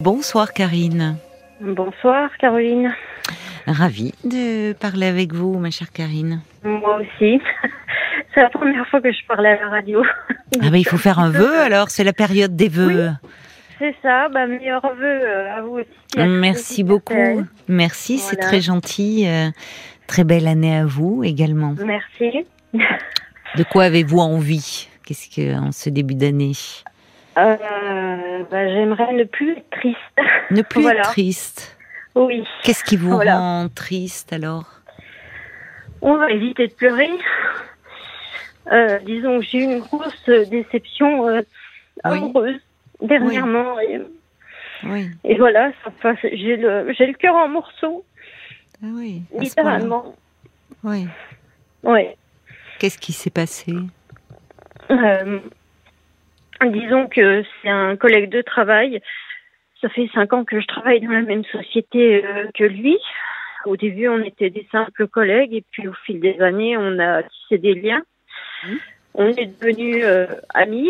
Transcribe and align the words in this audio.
Bonsoir 0.00 0.52
Karine. 0.52 1.16
Bonsoir 1.60 2.30
Caroline. 2.38 2.94
Ravie 3.66 4.14
de 4.24 4.72
parler 4.72 5.06
avec 5.06 5.32
vous, 5.34 5.58
ma 5.58 5.70
chère 5.70 5.92
Karine. 5.92 6.40
Moi 6.64 7.00
aussi. 7.00 7.40
C'est 8.34 8.40
la 8.40 8.48
première 8.50 8.86
fois 8.88 9.00
que 9.00 9.12
je 9.12 9.18
parle 9.26 9.46
à 9.46 9.56
la 9.60 9.68
radio. 9.68 10.02
Ah 10.62 10.70
bah 10.70 10.78
il 10.78 10.86
faut 10.86 10.96
faire 10.96 11.18
un 11.18 11.30
vœu 11.30 11.60
alors, 11.60 11.90
c'est 11.90 12.04
la 12.04 12.12
période 12.12 12.54
des 12.56 12.68
vœux. 12.68 13.10
C'est 13.78 13.94
ça, 14.02 14.28
bah, 14.28 14.46
meilleurs 14.46 14.94
vœux 14.94 15.04
euh, 15.24 15.56
à 15.56 15.62
vous 15.62 15.78
aussi. 15.78 15.88
à 16.20 16.26
Merci 16.26 16.84
beaucoup. 16.84 17.44
Merci, 17.66 18.18
c'est 18.18 18.36
très 18.36 18.60
gentil. 18.60 19.26
euh, 19.26 19.48
Très 20.06 20.24
belle 20.24 20.46
année 20.48 20.76
à 20.76 20.84
vous 20.84 21.22
également. 21.24 21.74
Merci. 21.84 22.44
De 22.74 23.62
quoi 23.64 23.84
avez-vous 23.84 24.18
envie? 24.18 24.88
Qu'est-ce 25.04 25.28
que 25.28 25.56
en 25.58 25.72
ce 25.72 25.88
début 25.90 26.14
d'année? 26.14 26.52
Euh, 27.38 28.44
bah, 28.50 28.68
J'aimerais 28.68 29.12
ne 29.12 29.24
plus 29.24 29.52
être 29.52 29.70
triste. 29.70 29.98
Ne 30.50 30.62
plus 30.68 30.82
Voilà. 30.82 31.00
être 31.00 31.10
triste. 31.10 31.76
Oui. 32.14 32.44
Qu'est-ce 32.64 32.82
qui 32.84 32.96
vous 32.96 33.10
Voilà. 33.10 33.38
rend 33.38 33.68
triste 33.68 34.32
alors? 34.32 34.64
On 36.02 36.16
va 36.16 36.30
éviter 36.30 36.66
de 36.68 36.72
pleurer. 36.74 37.10
Euh, 38.72 38.98
disons 39.00 39.38
que 39.40 39.44
j'ai 39.44 39.58
eu 39.58 39.62
une 39.62 39.78
grosse 39.80 40.24
déception 40.28 41.28
euh, 41.28 41.40
Oui. 42.04 42.18
amoureuse 42.18 42.60
dernièrement. 43.00 43.78
Et, 43.80 44.00
Oui. 44.84 45.10
et 45.24 45.36
voilà, 45.36 45.72
j'ai 46.32 46.56
le, 46.56 46.92
j'ai 46.92 47.06
le 47.06 47.14
cœur 47.14 47.34
en 47.36 47.48
morceaux, 47.48 48.04
Ah 48.82 48.86
oui. 48.94 49.22
littéralement. 49.38 50.14
Oui. 50.82 51.06
Ouais. 51.82 52.16
Qu'est-ce 52.78 52.98
qui 52.98 53.12
s'est 53.12 53.30
passé? 53.30 53.74
Euh, 54.90 55.38
disons 56.66 57.06
que 57.08 57.42
c'est 57.62 57.68
un 57.70 57.96
collègue 57.96 58.30
de 58.30 58.42
travail. 58.42 59.00
Ça 59.80 59.88
fait 59.88 60.08
cinq 60.12 60.32
ans 60.32 60.44
que 60.44 60.60
je 60.60 60.66
travaille 60.66 61.00
dans 61.00 61.10
la 61.12 61.22
même 61.22 61.44
société 61.44 62.24
euh, 62.24 62.46
que 62.54 62.64
lui. 62.64 62.98
Au 63.66 63.76
début, 63.76 64.08
on 64.08 64.22
était 64.22 64.50
des 64.50 64.66
simples 64.72 65.06
collègues 65.06 65.54
et 65.54 65.64
puis 65.70 65.88
au 65.88 65.92
fil 66.04 66.20
des 66.20 66.40
années, 66.40 66.76
on 66.76 66.98
a 66.98 67.22
tissé 67.22 67.58
des 67.58 67.74
liens. 67.74 68.02
On 69.14 69.26
est 69.28 69.46
devenus 69.60 70.02
euh, 70.04 70.26
amis. 70.54 70.88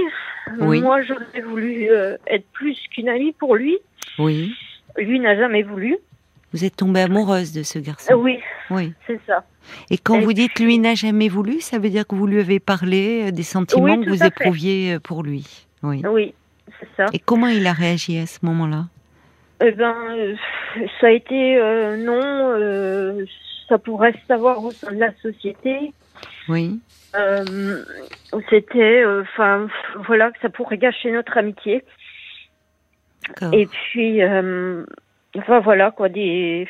Oui. 0.59 0.81
Moi, 0.81 1.03
j'aurais 1.03 1.41
voulu 1.43 1.89
euh, 1.91 2.17
être 2.27 2.47
plus 2.53 2.79
qu'une 2.93 3.09
amie 3.09 3.33
pour 3.33 3.57
lui. 3.57 3.79
Oui. 4.19 4.55
Lui 4.99 5.19
n'a 5.21 5.37
jamais 5.37 5.63
voulu. 5.63 5.97
Vous 6.53 6.65
êtes 6.65 6.77
tombée 6.77 7.01
amoureuse 7.03 7.53
de 7.53 7.63
ce 7.63 7.79
garçon. 7.79 8.13
Euh, 8.13 8.17
oui, 8.17 8.39
Oui. 8.71 8.93
c'est 9.07 9.21
ça. 9.27 9.45
Et 9.91 9.99
quand 9.99 10.17
Et 10.17 10.25
vous 10.25 10.33
dites 10.33 10.59
lui 10.59 10.79
n'a 10.79 10.95
jamais 10.95 11.29
voulu, 11.29 11.61
ça 11.61 11.79
veut 11.79 11.91
dire 11.91 12.07
que 12.07 12.15
vous 12.17 12.27
lui 12.27 12.41
avez 12.41 12.59
parlé 12.59 13.31
des 13.31 13.45
sentiments 13.45 13.85
Oui, 13.97 14.05
que 14.05 14.11
vous 14.11 14.25
éprouviez 14.25 14.99
pour 14.99 15.23
lui. 15.23 15.67
Oui. 15.83 16.03
Oui, 16.07 16.35
c'est 16.79 16.89
ça. 16.97 17.07
Et 17.13 17.19
comment 17.19 17.47
il 17.47 17.67
a 17.67 17.73
réagi 17.73 18.19
à 18.19 18.27
ce 18.27 18.45
moment-là? 18.47 18.87
Eh 19.63 19.73
ben, 19.73 19.95
euh, 20.11 20.35
ça 21.01 21.09
a 21.09 21.11
été 21.11 21.59
euh, 21.59 21.97
non. 21.97 22.21
euh, 22.23 23.25
ça 23.69 23.79
pourrait 23.79 24.13
se 24.13 24.27
savoir 24.27 24.65
au 24.65 24.71
sein 24.71 24.93
de 24.93 24.99
la 24.99 25.13
société. 25.23 25.93
Oui. 26.49 26.81
C'était, 28.49 29.05
enfin, 29.05 29.69
voilà, 30.07 30.31
que 30.33 30.41
ça 30.41 30.49
pourrait 30.49 30.79
gâcher 30.79 31.11
notre 31.11 31.37
amitié. 31.39 31.85
Et 33.53 33.67
puis, 33.67 34.21
enfin 35.37 35.61
voilà 35.61 35.91
quoi, 35.93 36.09
des, 36.09 36.67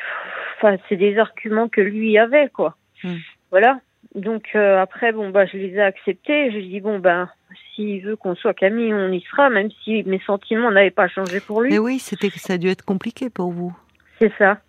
enfin 0.57 0.77
c'est 0.87 0.95
des 0.95 1.17
arguments 1.17 1.69
que 1.69 1.81
lui 1.81 2.17
avait 2.17 2.49
quoi. 2.49 2.75
Hmm. 3.03 3.17
Voilà. 3.49 3.79
Donc 4.15 4.49
euh, 4.55 4.81
après 4.81 5.13
bon 5.13 5.29
bah 5.29 5.45
je 5.45 5.57
les 5.57 5.73
ai 5.75 5.81
acceptés. 5.81 6.51
J'ai 6.51 6.61
dit 6.63 6.81
bon 6.81 6.99
ben 6.99 7.29
s'il 7.73 8.01
veut 8.01 8.15
qu'on 8.17 8.35
soit 8.35 8.53
Camille, 8.53 8.93
on 8.93 9.11
y 9.11 9.21
sera, 9.21 9.49
même 9.49 9.69
si 9.83 10.03
mes 10.03 10.19
sentiments 10.25 10.71
n'avaient 10.71 10.91
pas 10.91 11.07
changé 11.07 11.39
pour 11.39 11.61
lui. 11.61 11.71
Mais 11.71 11.79
oui, 11.79 11.99
c'était 11.99 12.29
ça 12.29 12.53
a 12.53 12.57
dû 12.57 12.67
être 12.67 12.83
compliqué 12.83 13.29
pour 13.29 13.51
vous. 13.51 13.73
C'est 14.19 14.33
ça. 14.37 14.59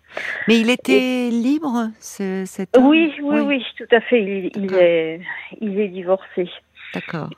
Mais 0.47 0.59
il 0.59 0.69
était 0.69 1.29
libre, 1.29 1.89
ce, 1.99 2.43
cet 2.45 2.77
homme? 2.77 2.87
Oui, 2.87 3.13
oui, 3.21 3.41
oui, 3.41 3.65
tout 3.77 3.95
à 3.95 3.99
fait. 3.99 4.21
Il, 4.55 4.73
est, 4.75 5.21
il 5.59 5.79
est 5.79 5.89
divorcé. 5.89 6.49
D'accord. 6.93 7.29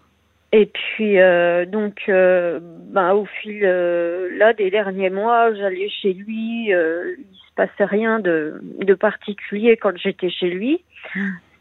Et 0.51 0.67
puis 0.67 1.19
euh, 1.19 1.65
donc, 1.65 2.03
euh, 2.07 2.59
ben, 2.61 3.13
au 3.13 3.25
fil 3.25 3.61
là 3.61 4.53
des 4.53 4.69
derniers 4.69 5.09
mois, 5.09 5.53
j'allais 5.55 5.89
chez 5.89 6.13
lui. 6.13 6.67
Il 6.67 7.25
se 7.33 7.53
passait 7.55 7.85
rien 7.85 8.19
de, 8.19 8.61
de 8.61 8.93
particulier 8.93 9.75
quand 9.75 9.97
j'étais 9.97 10.29
chez 10.29 10.49
lui. 10.49 10.83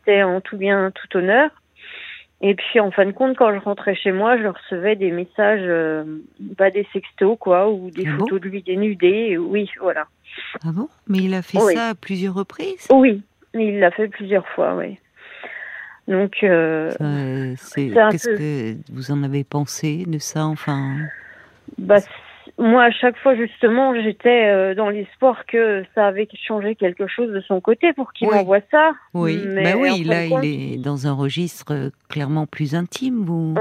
C'était 0.04 0.22
en 0.22 0.40
tout 0.40 0.56
bien, 0.56 0.90
tout 0.94 1.16
honneur. 1.16 1.50
Et 2.40 2.54
puis 2.54 2.78
en 2.80 2.90
fin 2.90 3.06
de 3.06 3.12
compte, 3.12 3.36
quand 3.36 3.54
je 3.54 3.58
rentrais 3.58 3.94
chez 3.94 4.12
moi, 4.12 4.36
je 4.36 4.46
recevais 4.46 4.96
des 4.96 5.10
messages, 5.10 5.62
euh, 5.62 6.04
bah, 6.40 6.70
des 6.70 6.86
sextos 6.92 7.38
quoi, 7.38 7.70
ou 7.70 7.90
des 7.90 8.04
Ah 8.06 8.10
bon 8.16 8.18
photos 8.26 8.40
de 8.42 8.48
lui 8.48 8.62
dénudé. 8.62 9.38
Oui, 9.38 9.70
voilà. 9.80 10.06
Ah 10.64 10.72
bon? 10.72 10.88
Mais 11.08 11.18
il 11.18 11.32
a 11.34 11.42
fait 11.42 11.58
Oui. 11.62 11.74
ça 11.74 11.90
à 11.90 11.94
plusieurs 11.94 12.34
reprises? 12.34 12.86
Oui, 12.92 13.22
il 13.54 13.78
l'a 13.78 13.90
fait 13.92 14.08
plusieurs 14.08 14.46
fois, 14.48 14.74
oui. 14.76 14.98
Donc, 16.06 16.42
euh, 16.42 16.90
Qu'est-ce 16.90 18.28
peu- 18.28 18.36
que 18.36 18.74
vous 18.92 19.10
en 19.10 19.22
avez 19.22 19.42
pensé 19.42 20.04
de 20.06 20.18
ça 20.18 20.44
Enfin, 20.44 20.96
Bah, 21.78 21.96
moi, 22.58 22.84
à 22.84 22.90
chaque 22.90 23.16
fois, 23.18 23.34
justement, 23.34 23.94
j'étais 24.00 24.46
euh, 24.46 24.74
dans 24.74 24.88
l'espoir 24.88 25.44
que 25.46 25.84
ça 25.94 26.06
avait 26.06 26.28
changé 26.46 26.74
quelque 26.76 27.06
chose 27.08 27.30
de 27.32 27.40
son 27.40 27.60
côté 27.60 27.92
pour 27.92 28.12
qu'il 28.12 28.28
Oui. 28.28 28.34
m'envoie 28.36 28.60
ça. 28.70 28.92
oui. 29.12 29.40
Mais 29.46 29.72
bah 29.72 29.78
oui, 29.78 30.04
là, 30.04 30.28
compte- 30.28 30.44
il 30.44 30.74
est 30.74 30.76
dans 30.82 31.06
un 31.06 31.12
registre 31.12 31.72
euh, 31.74 31.90
clairement 32.08 32.46
plus 32.46 32.74
intime. 32.74 33.24
Vous, 33.24 33.54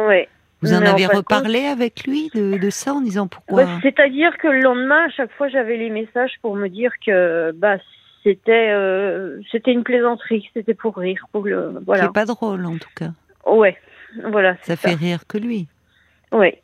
vous 0.62 0.74
en 0.74 0.80
Mais 0.82 0.88
avez 0.90 1.08
reparlé 1.08 1.66
avec 1.66 2.06
lui 2.06 2.30
de, 2.36 2.58
de 2.58 2.70
ça 2.70 2.94
en 2.94 3.02
disant 3.02 3.28
pourquoi 3.28 3.66
Bah, 3.66 3.72
C'est-à-dire 3.82 4.38
que 4.38 4.48
le 4.48 4.62
lendemain, 4.62 5.06
à 5.08 5.10
chaque 5.10 5.32
fois, 5.34 5.48
j'avais 5.50 5.78
les 5.78 5.90
messages 5.90 6.34
pour 6.42 6.56
me 6.56 6.70
dire 6.70 6.92
que 7.06 7.52
bah 7.52 7.78
c'était 8.24 8.70
euh, 8.72 9.42
c'était 9.52 9.74
une 9.74 9.84
plaisanterie, 9.84 10.50
c'était 10.54 10.74
pour 10.74 10.96
rire, 10.96 11.26
pour 11.34 11.44
le 11.44 11.82
voilà. 11.86 12.04
C'est 12.04 12.14
pas 12.14 12.26
drôle 12.26 12.66
en 12.66 12.78
tout 12.78 12.90
cas. 12.96 13.10
Ouais, 13.46 13.76
voilà. 14.30 14.56
Ça 14.62 14.76
fait 14.78 14.94
rire 14.94 15.28
que 15.28 15.38
lui. 15.38 15.68
Ouais. 16.32 16.62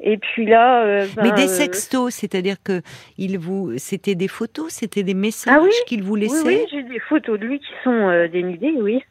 Et 0.00 0.16
puis 0.16 0.46
là, 0.46 0.84
euh, 0.84 1.06
Mais 1.16 1.30
ben, 1.30 1.34
des 1.34 1.42
euh, 1.44 1.46
sextos, 1.48 2.14
c'est-à-dire 2.14 2.56
que 2.62 2.82
il 3.16 3.38
vous, 3.38 3.72
c'était 3.78 4.14
des 4.14 4.28
photos, 4.28 4.72
c'était 4.72 5.02
des 5.02 5.14
messages 5.14 5.56
Ah 5.58 5.62
oui 5.62 5.70
qu'il 5.86 6.04
vous 6.04 6.14
laissait, 6.14 6.46
oui, 6.46 6.66
j'ai 6.70 6.84
des 6.84 7.00
photos 7.00 7.38
de 7.40 7.46
lui 7.46 7.58
qui 7.58 7.66
sont 7.82 7.90
euh, 8.08 8.28
dénudées, 8.28 8.74
oui, 8.80 9.02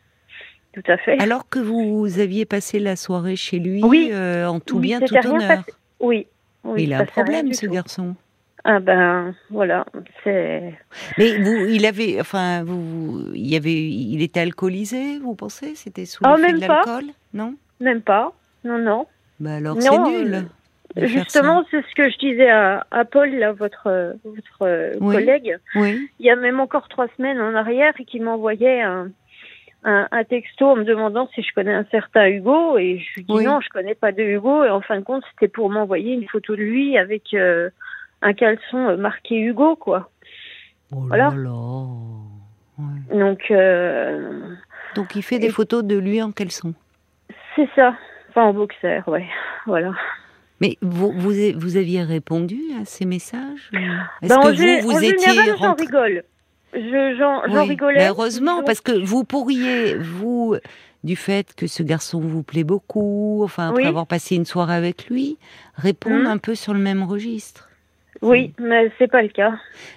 tout 0.73 0.83
à 0.87 0.97
fait. 0.97 1.21
alors 1.21 1.49
que 1.49 1.59
vous 1.59 2.19
aviez 2.19 2.45
passé 2.45 2.79
la 2.79 2.95
soirée 2.95 3.35
chez 3.35 3.59
lui 3.59 3.83
Oui. 3.83 4.11
en 4.13 4.59
tout 4.61 4.79
bien, 4.79 5.01
tout 5.01 5.13
honneur. 5.27 5.47
passé. 5.47 5.71
Oui. 5.99 6.27
oui 6.63 6.83
il 6.83 6.93
a 6.93 6.99
un 6.99 7.05
problème, 7.05 7.51
ce 7.53 7.65
tout. 7.65 7.71
garçon. 7.73 8.15
Ah 8.63 8.79
ben 8.79 9.33
voilà, 9.49 9.85
c'est. 10.23 10.73
Mais 11.17 11.37
vous, 11.37 11.65
il 11.69 11.85
avait, 11.85 12.19
enfin, 12.19 12.63
vous, 12.63 13.23
il 13.33 13.47
y 13.47 13.55
avait, 13.55 13.73
il 13.73 14.21
était 14.21 14.41
alcoolisé, 14.41 15.19
vous 15.19 15.35
pensez? 15.35 15.75
C'était 15.75 16.05
sous 16.05 16.23
Oh, 16.25 16.35
l'effet 16.37 16.53
de 16.53 16.59
l'alcool? 16.59 17.05
Non? 17.33 17.55
Même 17.79 18.01
pas. 18.01 18.33
Non, 18.63 18.77
non. 18.77 19.05
Bah 19.39 19.55
alors 19.55 19.81
c'est 19.81 19.97
nul. 19.99 20.47
Justement, 21.05 21.63
c'est 21.69 21.81
ce 21.81 21.95
que 21.95 22.09
je 22.09 22.17
disais 22.17 22.49
à, 22.49 22.85
à 22.91 23.05
Paul, 23.05 23.29
là, 23.35 23.51
votre, 23.51 24.15
votre 24.23 24.97
Oui. 24.99 25.13
collègue. 25.15 25.57
Oui. 25.75 26.09
Il 26.19 26.25
y 26.25 26.29
a 26.29 26.35
même 26.35 26.59
encore 26.59 26.87
trois 26.87 27.07
semaines 27.17 27.39
en 27.39 27.53
arrière, 27.55 27.93
qui 28.07 28.19
m'envoyait 28.19 28.81
un, 28.81 29.09
un, 29.83 30.07
un 30.11 30.23
texto 30.23 30.65
en 30.65 30.75
me 30.75 30.83
demandant 30.83 31.29
si 31.35 31.41
je 31.43 31.53
connais 31.53 31.73
un 31.73 31.85
certain 31.91 32.27
Hugo. 32.27 32.77
Et 32.77 32.99
je 32.99 33.15
lui 33.15 33.23
dis 33.25 33.33
Oui. 33.33 33.43
non, 33.45 33.59
je 33.61 33.69
connais 33.69 33.95
pas 33.95 34.11
de 34.11 34.23
Hugo. 34.23 34.63
Et 34.63 34.69
en 34.69 34.81
fin 34.81 34.97
de 34.97 35.03
compte, 35.03 35.23
c'était 35.31 35.47
pour 35.47 35.69
m'envoyer 35.69 36.13
une 36.13 36.27
photo 36.27 36.55
de 36.55 36.61
lui 36.63 36.97
avec 36.97 37.33
euh, 37.33 37.69
un 38.21 38.33
caleçon 38.33 38.89
euh, 38.89 38.97
marqué 38.97 39.39
Hugo, 39.39 39.75
quoi. 39.75 40.09
Oh 40.91 41.03
Voilà. 41.07 41.29
là 41.29 41.35
là. 41.35 41.51
Ouais. 42.79 43.17
Donc, 43.19 43.51
euh, 43.51 44.31
Donc 44.95 45.15
il 45.15 45.23
fait 45.23 45.39
des 45.39 45.49
photos 45.49 45.83
de 45.83 45.97
lui 45.97 46.21
en 46.21 46.31
caleçon. 46.31 46.73
c'est 47.55 47.67
ça. 47.75 47.95
Enfin, 48.29 48.43
en 48.43 48.53
boxer, 48.53 49.01
ouais. 49.07 49.25
Voilà. 49.65 49.91
Mais 50.61 50.77
vous, 50.81 51.11
vous, 51.11 51.33
vous 51.55 51.77
aviez 51.77 52.01
répondu 52.03 52.59
à 52.81 52.85
ces 52.85 53.05
messages 53.05 53.69
Est-ce 54.21 54.29
Ben, 54.29 54.37
en 54.37 54.41
que 54.51 54.81
vous, 54.81 54.89
vous 54.89 54.95
en 54.95 54.99
étiez 54.99 55.17
général, 55.33 55.55
j'en 55.59 55.73
rigole. 55.75 56.23
Je, 56.73 57.15
j'en, 57.17 57.41
Oui, 57.61 57.69
rigolais. 57.69 57.99
mais 57.99 58.07
heureusement, 58.09 58.63
parce 58.63 58.81
que 58.81 58.91
vous 58.91 59.23
pourriez, 59.23 59.95
vous, 59.95 60.55
du 61.03 61.15
fait 61.15 61.53
que 61.55 61.65
ce 61.67 61.81
garçon 61.83 62.19
vous 62.19 62.43
plaît 62.43 62.63
beaucoup, 62.65 63.41
enfin, 63.43 63.69
après 63.69 63.83
Oui. 63.83 63.87
avoir 63.87 64.05
passé 64.07 64.35
une 64.35 64.45
soirée 64.45 64.75
avec 64.75 65.07
lui, 65.09 65.37
répondre 65.75 66.21
Mhm. 66.23 66.27
un 66.27 66.37
peu 66.37 66.55
sur 66.55 66.73
le 66.73 66.79
même 66.79 67.03
registre. 67.03 67.69
Oui, 68.23 68.51
mais 68.59 68.91
c'est 68.97 69.09
pas 69.09 69.21
le 69.21 69.27
cas. 69.29 69.53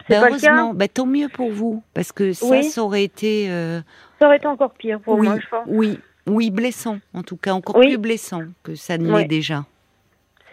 C'est 0.06 0.14
Ben, 0.14 0.20
pas 0.20 0.30
le 0.30 0.38
cas. 0.38 0.46
heureusement, 0.52 0.74
ben, 0.74 0.88
tant 0.88 1.06
mieux 1.06 1.28
pour 1.28 1.50
vous, 1.50 1.82
parce 1.94 2.12
que 2.12 2.32
ça, 2.34 2.46
Oui. 2.46 2.64
ça 2.64 2.82
aurait 2.82 3.04
été, 3.04 3.46
euh, 3.50 3.80
Ça 4.18 4.26
aurait 4.26 4.36
été 4.36 4.46
encore 4.46 4.74
pire 4.74 5.00
pour 5.00 5.18
oui, 5.18 5.26
moi, 5.26 5.38
je 5.42 5.48
pense. 5.48 5.64
oui, 5.66 5.98
oui, 6.26 6.50
blessant, 6.50 6.98
en 7.14 7.22
tout 7.22 7.36
cas, 7.36 7.52
encore 7.52 7.76
Oui. 7.76 7.88
plus 7.88 7.98
blessant 7.98 8.42
que 8.62 8.74
ça 8.74 8.98
ne 8.98 9.10
l'est 9.16 9.24
déjà. 9.24 9.64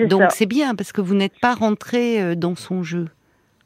Donc 0.06 0.32
c'est 0.32 0.46
bien, 0.46 0.76
parce 0.76 0.92
que 0.92 1.02
vous 1.02 1.16
n'êtes 1.16 1.40
pas 1.40 1.54
rentré 1.54 2.22
euh, 2.22 2.36
dans 2.36 2.56
son 2.56 2.84
jeu. 2.84 3.08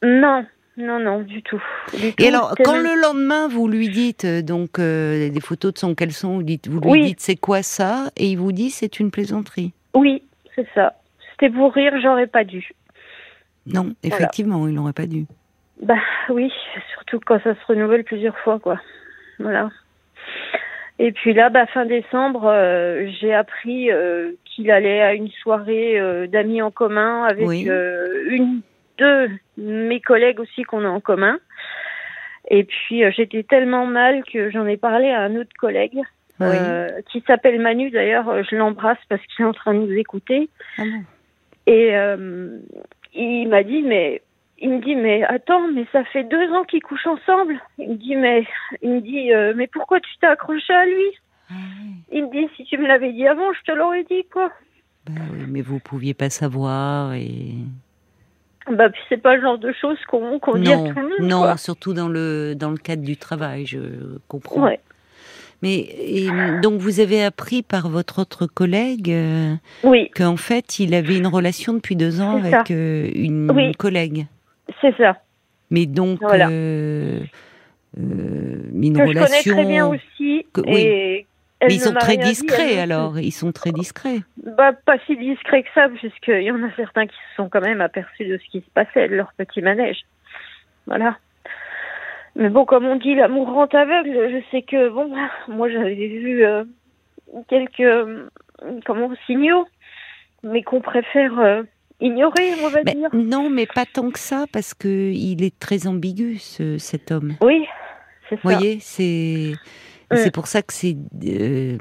Non, 0.04 0.46
non, 0.78 1.00
non, 1.00 1.22
du 1.22 1.42
tout. 1.44 1.62
Du 1.94 2.14
Et 2.20 2.28
alors, 2.28 2.56
quand 2.64 2.74
même- 2.74 2.84
le 2.86 3.02
lendemain, 3.02 3.48
vous 3.48 3.68
lui 3.68 3.90
dites 3.90 4.26
euh, 4.26 4.42
donc 4.42 4.80
euh, 4.80 5.30
des 5.30 5.42
photos 5.42 5.74
de 5.74 5.78
son 5.80 5.94
caleçon, 5.96 6.36
vous, 6.36 6.44
dites, 6.44 6.68
vous 6.68 6.80
lui 6.80 6.90
Oui. 6.90 7.06
dites 7.08 7.20
c'est 7.20 7.36
quoi 7.36 7.62
ça? 7.64 8.10
Et 8.18 8.28
il 8.28 8.38
vous 8.38 8.52
dit 8.52 8.70
c'est 8.70 9.00
une 9.00 9.12
plaisanterie. 9.12 9.74
Oui, 9.94 10.24
c'est 10.56 10.68
ça. 10.74 10.94
C'était 11.32 11.50
pour 11.54 11.74
rire, 11.74 11.94
j'aurais 12.02 12.28
pas 12.28 12.44
dû. 12.44 12.72
Non, 13.68 13.94
effectivement, 14.04 14.68
il 14.68 14.74
n'aurait 14.74 14.94
pas 14.94 15.06
dû. 15.08 15.26
Bah 15.82 15.96
oui, 16.30 16.52
surtout 16.94 17.20
quand 17.26 17.42
ça 17.44 17.54
se 17.56 17.66
renouvelle 17.68 18.04
plusieurs 18.04 18.38
fois, 18.40 18.60
quoi. 18.60 18.80
Voilà. 19.40 19.70
Et 21.00 21.12
puis 21.12 21.34
là, 21.34 21.50
bah, 21.50 21.66
fin 21.68 21.86
décembre, 21.86 22.46
euh, 22.46 23.08
j'ai 23.20 23.34
appris 23.34 23.92
euh, 23.92 24.34
qu'il 24.54 24.72
allait 24.72 25.02
à 25.02 25.14
une 25.14 25.30
soirée 25.30 26.00
euh, 26.00 26.28
d'amis 26.28 26.62
en 26.62 26.72
commun 26.72 27.24
avec 27.24 27.48
une, 27.48 28.62
deux 28.98 29.30
mes 29.58 30.00
collègues 30.02 30.40
aussi 30.40 30.64
qu'on 30.64 30.86
a 30.86 30.90
en 30.90 31.00
commun. 31.00 31.40
Et 32.50 32.64
puis 32.64 33.04
j'étais 33.12 33.44
tellement 33.44 33.86
mal 33.86 34.24
que 34.24 34.50
j'en 34.50 34.66
ai 34.66 34.78
parlé 34.78 35.10
à 35.10 35.22
un 35.22 35.36
autre 35.36 35.54
collègue 35.60 36.00
qui 37.12 37.24
s'appelle 37.28 37.62
Manu. 37.62 37.92
D'ailleurs, 37.92 38.44
je 38.44 38.56
l'embrasse 38.56 38.98
parce 39.10 39.22
qu'il 39.28 39.46
est 39.46 39.48
en 39.48 39.54
train 39.54 39.76
de 39.76 39.80
nous 39.80 39.94
écouter. 39.94 40.50
Ah 40.80 40.84
Et 41.68 41.94
il 43.14 43.48
m'a 43.48 43.64
dit 43.64 43.84
mais 43.84 44.22
il 44.62 44.70
me 44.70 44.80
dit 44.80 44.96
mais 44.96 45.24
attends 45.24 45.68
mais 45.74 45.86
ça 45.92 46.04
fait 46.06 46.24
deux 46.24 46.52
ans 46.54 46.64
qu'ils 46.64 46.84
couchent 46.84 47.08
ensemble. 47.08 47.60
Il 47.78 47.90
me 47.90 47.96
dit 47.96 48.16
mais 48.16 48.46
il 48.82 48.92
me 48.92 49.02
dit 49.02 49.34
euh, 49.34 49.54
mais 49.56 49.68
pourquoi 49.68 50.00
tu 50.00 50.10
t'es 50.20 50.28
accroché 50.28 50.72
à 50.74 50.86
lui? 50.86 51.18
Ah 51.52 51.56
Il 52.12 52.26
me 52.26 52.32
dit 52.32 52.48
si 52.56 52.64
tu 52.66 52.78
me 52.78 52.88
l'avais 52.88 53.12
dit 53.12 53.28
avant 53.28 53.52
je 53.54 53.72
te 53.72 53.78
l'aurais 53.78 54.04
dit 54.04 54.26
quoi. 54.32 54.50
Bah 55.08 55.22
oui, 55.34 55.46
mais 55.48 55.62
vous 55.62 55.80
pouviez 55.80 56.14
pas 56.14 56.30
savoir 56.30 57.14
et. 57.14 57.56
Bah 58.70 58.90
c'est 59.10 59.18
pas 59.18 59.36
le 59.36 59.42
genre 59.42 59.58
de 59.58 59.74
choses 59.74 59.98
qu'on 60.08 60.38
dit 60.56 60.72
à 60.72 60.78
tout 60.78 61.00
le 61.00 61.20
monde. 61.20 61.30
Non, 61.30 61.58
surtout 61.58 61.94
dans 61.94 62.08
le 62.08 62.54
dans 62.56 62.70
le 62.70 62.78
cadre 62.78 63.04
du 63.04 63.18
travail, 63.18 63.66
je 63.66 63.80
comprends. 64.28 64.64
Ouais. 64.64 64.80
Mais 65.64 65.90
donc 66.62 66.80
vous 66.80 67.00
avez 67.00 67.24
appris 67.24 67.62
par 67.62 67.90
votre 67.90 68.20
autre 68.20 68.48
collègue 68.48 69.12
euh, 69.12 69.54
oui. 69.84 70.10
qu'en 70.16 70.38
fait 70.38 70.80
il 70.80 70.96
avait 70.96 71.18
une 71.18 71.28
relation 71.28 71.74
depuis 71.74 71.96
deux 71.96 72.20
ans 72.20 72.38
avec 72.38 72.72
euh, 72.72 73.10
une 73.14 73.76
collègue. 73.78 74.26
C'est 74.82 74.96
ça. 74.98 75.18
Mais 75.72 75.86
donc, 75.86 76.20
voilà. 76.22 76.50
euh, 76.50 77.22
une 77.96 78.98
que 78.98 79.08
relation. 79.08 79.38
Je 79.44 79.50
connais 79.50 79.64
très 79.64 79.72
bien 79.72 79.88
aussi. 79.88 80.46
oui. 80.68 81.26
Mais 81.68 81.76
ils 81.76 81.80
sont 81.80 81.94
très 81.94 82.18
discrets 82.18 82.80
alors, 82.80 83.20
ils 83.20 83.32
sont 83.32 83.52
très 83.52 83.72
discrets. 83.72 84.22
Bah, 84.58 84.74
pas 84.74 84.98
si 85.06 85.16
discrets 85.16 85.64
que 85.64 85.70
ça, 85.76 85.90
puisqu'il 85.90 86.44
y 86.44 86.52
en 86.52 86.64
a 86.64 86.72
certains 86.76 87.06
qui 87.06 87.16
se 87.16 87.36
sont 87.36 87.50
quand 87.50 87.62
même 87.62 87.82
aperçus 87.82 88.26
de 88.26 88.38
ce 88.38 88.50
qui 88.52 88.62
se 88.62 88.70
passait, 88.74 89.08
de 89.08 89.16
leur 89.16 89.34
petit 89.34 89.62
manège. 89.62 90.02
Voilà. 90.88 91.18
Mais 92.36 92.50
bon, 92.50 92.66
comme 92.66 92.86
on 92.86 92.96
dit, 92.96 93.16
l'amour 93.16 93.48
rend 93.48 93.66
aveugle. 93.66 94.30
Je 94.32 94.42
sais 94.52 94.62
que, 94.62 94.90
bon, 94.90 95.14
moi 95.48 95.70
j'avais 95.70 95.94
vu 95.94 96.46
euh, 96.46 96.64
quelques 97.50 97.80
euh, 97.82 98.30
comment, 98.86 99.12
signaux, 99.26 99.68
mais 100.44 100.64
qu'on 100.64 100.82
préfère 100.82 101.38
euh, 101.40 101.64
ignorer, 102.00 102.54
on 102.64 102.70
va 102.70 102.84
dire. 102.84 103.10
Non, 103.14 103.50
mais 103.50 103.66
pas 103.66 103.86
tant 103.86 104.10
que 104.10 104.20
ça, 104.20 104.46
parce 104.52 104.74
que 104.74 105.12
il 105.12 105.44
est 105.44 105.58
très 105.60 105.88
ambigu, 105.88 106.38
ce, 106.38 106.78
cet 106.78 107.12
homme. 107.12 107.34
Oui, 107.42 107.68
c'est 108.30 108.36
ça. 108.36 108.42
Vous 108.44 108.50
voyez, 108.50 108.80
c'est 108.80 109.54
c'est 110.16 110.34
pour 110.34 110.48
ça 110.48 110.62
que 110.62 110.74
c'est 110.74 110.98
euh, 111.26 111.78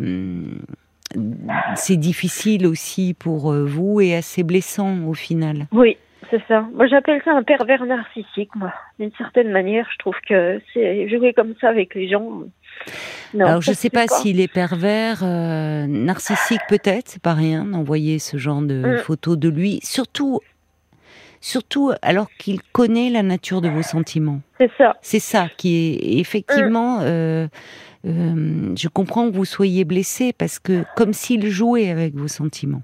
c'est 1.74 1.96
difficile 1.96 2.66
aussi 2.66 3.14
pour 3.14 3.52
euh, 3.52 3.64
vous 3.64 4.00
et 4.00 4.14
assez 4.14 4.42
blessant 4.42 5.04
au 5.06 5.14
final. 5.14 5.66
Oui, 5.72 5.96
c'est 6.30 6.42
ça. 6.46 6.66
Moi, 6.74 6.86
j'appelle 6.86 7.20
ça 7.24 7.32
un 7.32 7.42
pervers 7.42 7.84
narcissique, 7.84 8.54
moi. 8.54 8.72
D'une 8.98 9.10
certaine 9.18 9.50
manière, 9.50 9.88
je 9.92 9.98
trouve 9.98 10.14
que 10.28 10.60
c'est 10.72 11.08
jouer 11.08 11.32
comme 11.32 11.54
ça 11.60 11.68
avec 11.68 11.94
les 11.94 12.08
gens. 12.08 12.42
Alors 13.38 13.60
je 13.60 13.70
ne 13.70 13.76
sais 13.76 13.90
pas, 13.90 14.06
s'il 14.06 14.40
est 14.40 14.52
pervers, 14.52 15.22
euh, 15.22 15.86
narcissique 15.86 16.60
peut-être, 16.68 17.08
c'est 17.08 17.22
pas 17.22 17.34
rien 17.34 17.64
d'envoyer 17.64 18.18
ce 18.18 18.36
genre 18.36 18.62
de 18.62 18.94
mm. 18.94 18.98
photos 18.98 19.36
de 19.38 19.48
lui, 19.48 19.80
surtout, 19.82 20.40
surtout 21.40 21.92
alors 22.02 22.28
qu'il 22.38 22.60
connaît 22.72 23.10
la 23.10 23.22
nature 23.22 23.60
de 23.60 23.68
vos 23.68 23.82
sentiments. 23.82 24.40
C'est 24.58 24.70
ça. 24.76 24.96
C'est 25.02 25.20
ça 25.20 25.48
qui 25.56 25.76
est 25.76 26.18
effectivement. 26.20 26.98
Mm. 26.98 27.04
Euh, 27.04 27.48
euh, 28.06 28.74
je 28.76 28.88
comprends 28.88 29.30
que 29.30 29.36
vous 29.36 29.44
soyez 29.44 29.84
blessé 29.84 30.32
parce 30.32 30.58
que 30.58 30.84
comme 30.96 31.12
s'il 31.12 31.48
jouait 31.48 31.90
avec 31.90 32.14
vos 32.14 32.28
sentiments. 32.28 32.82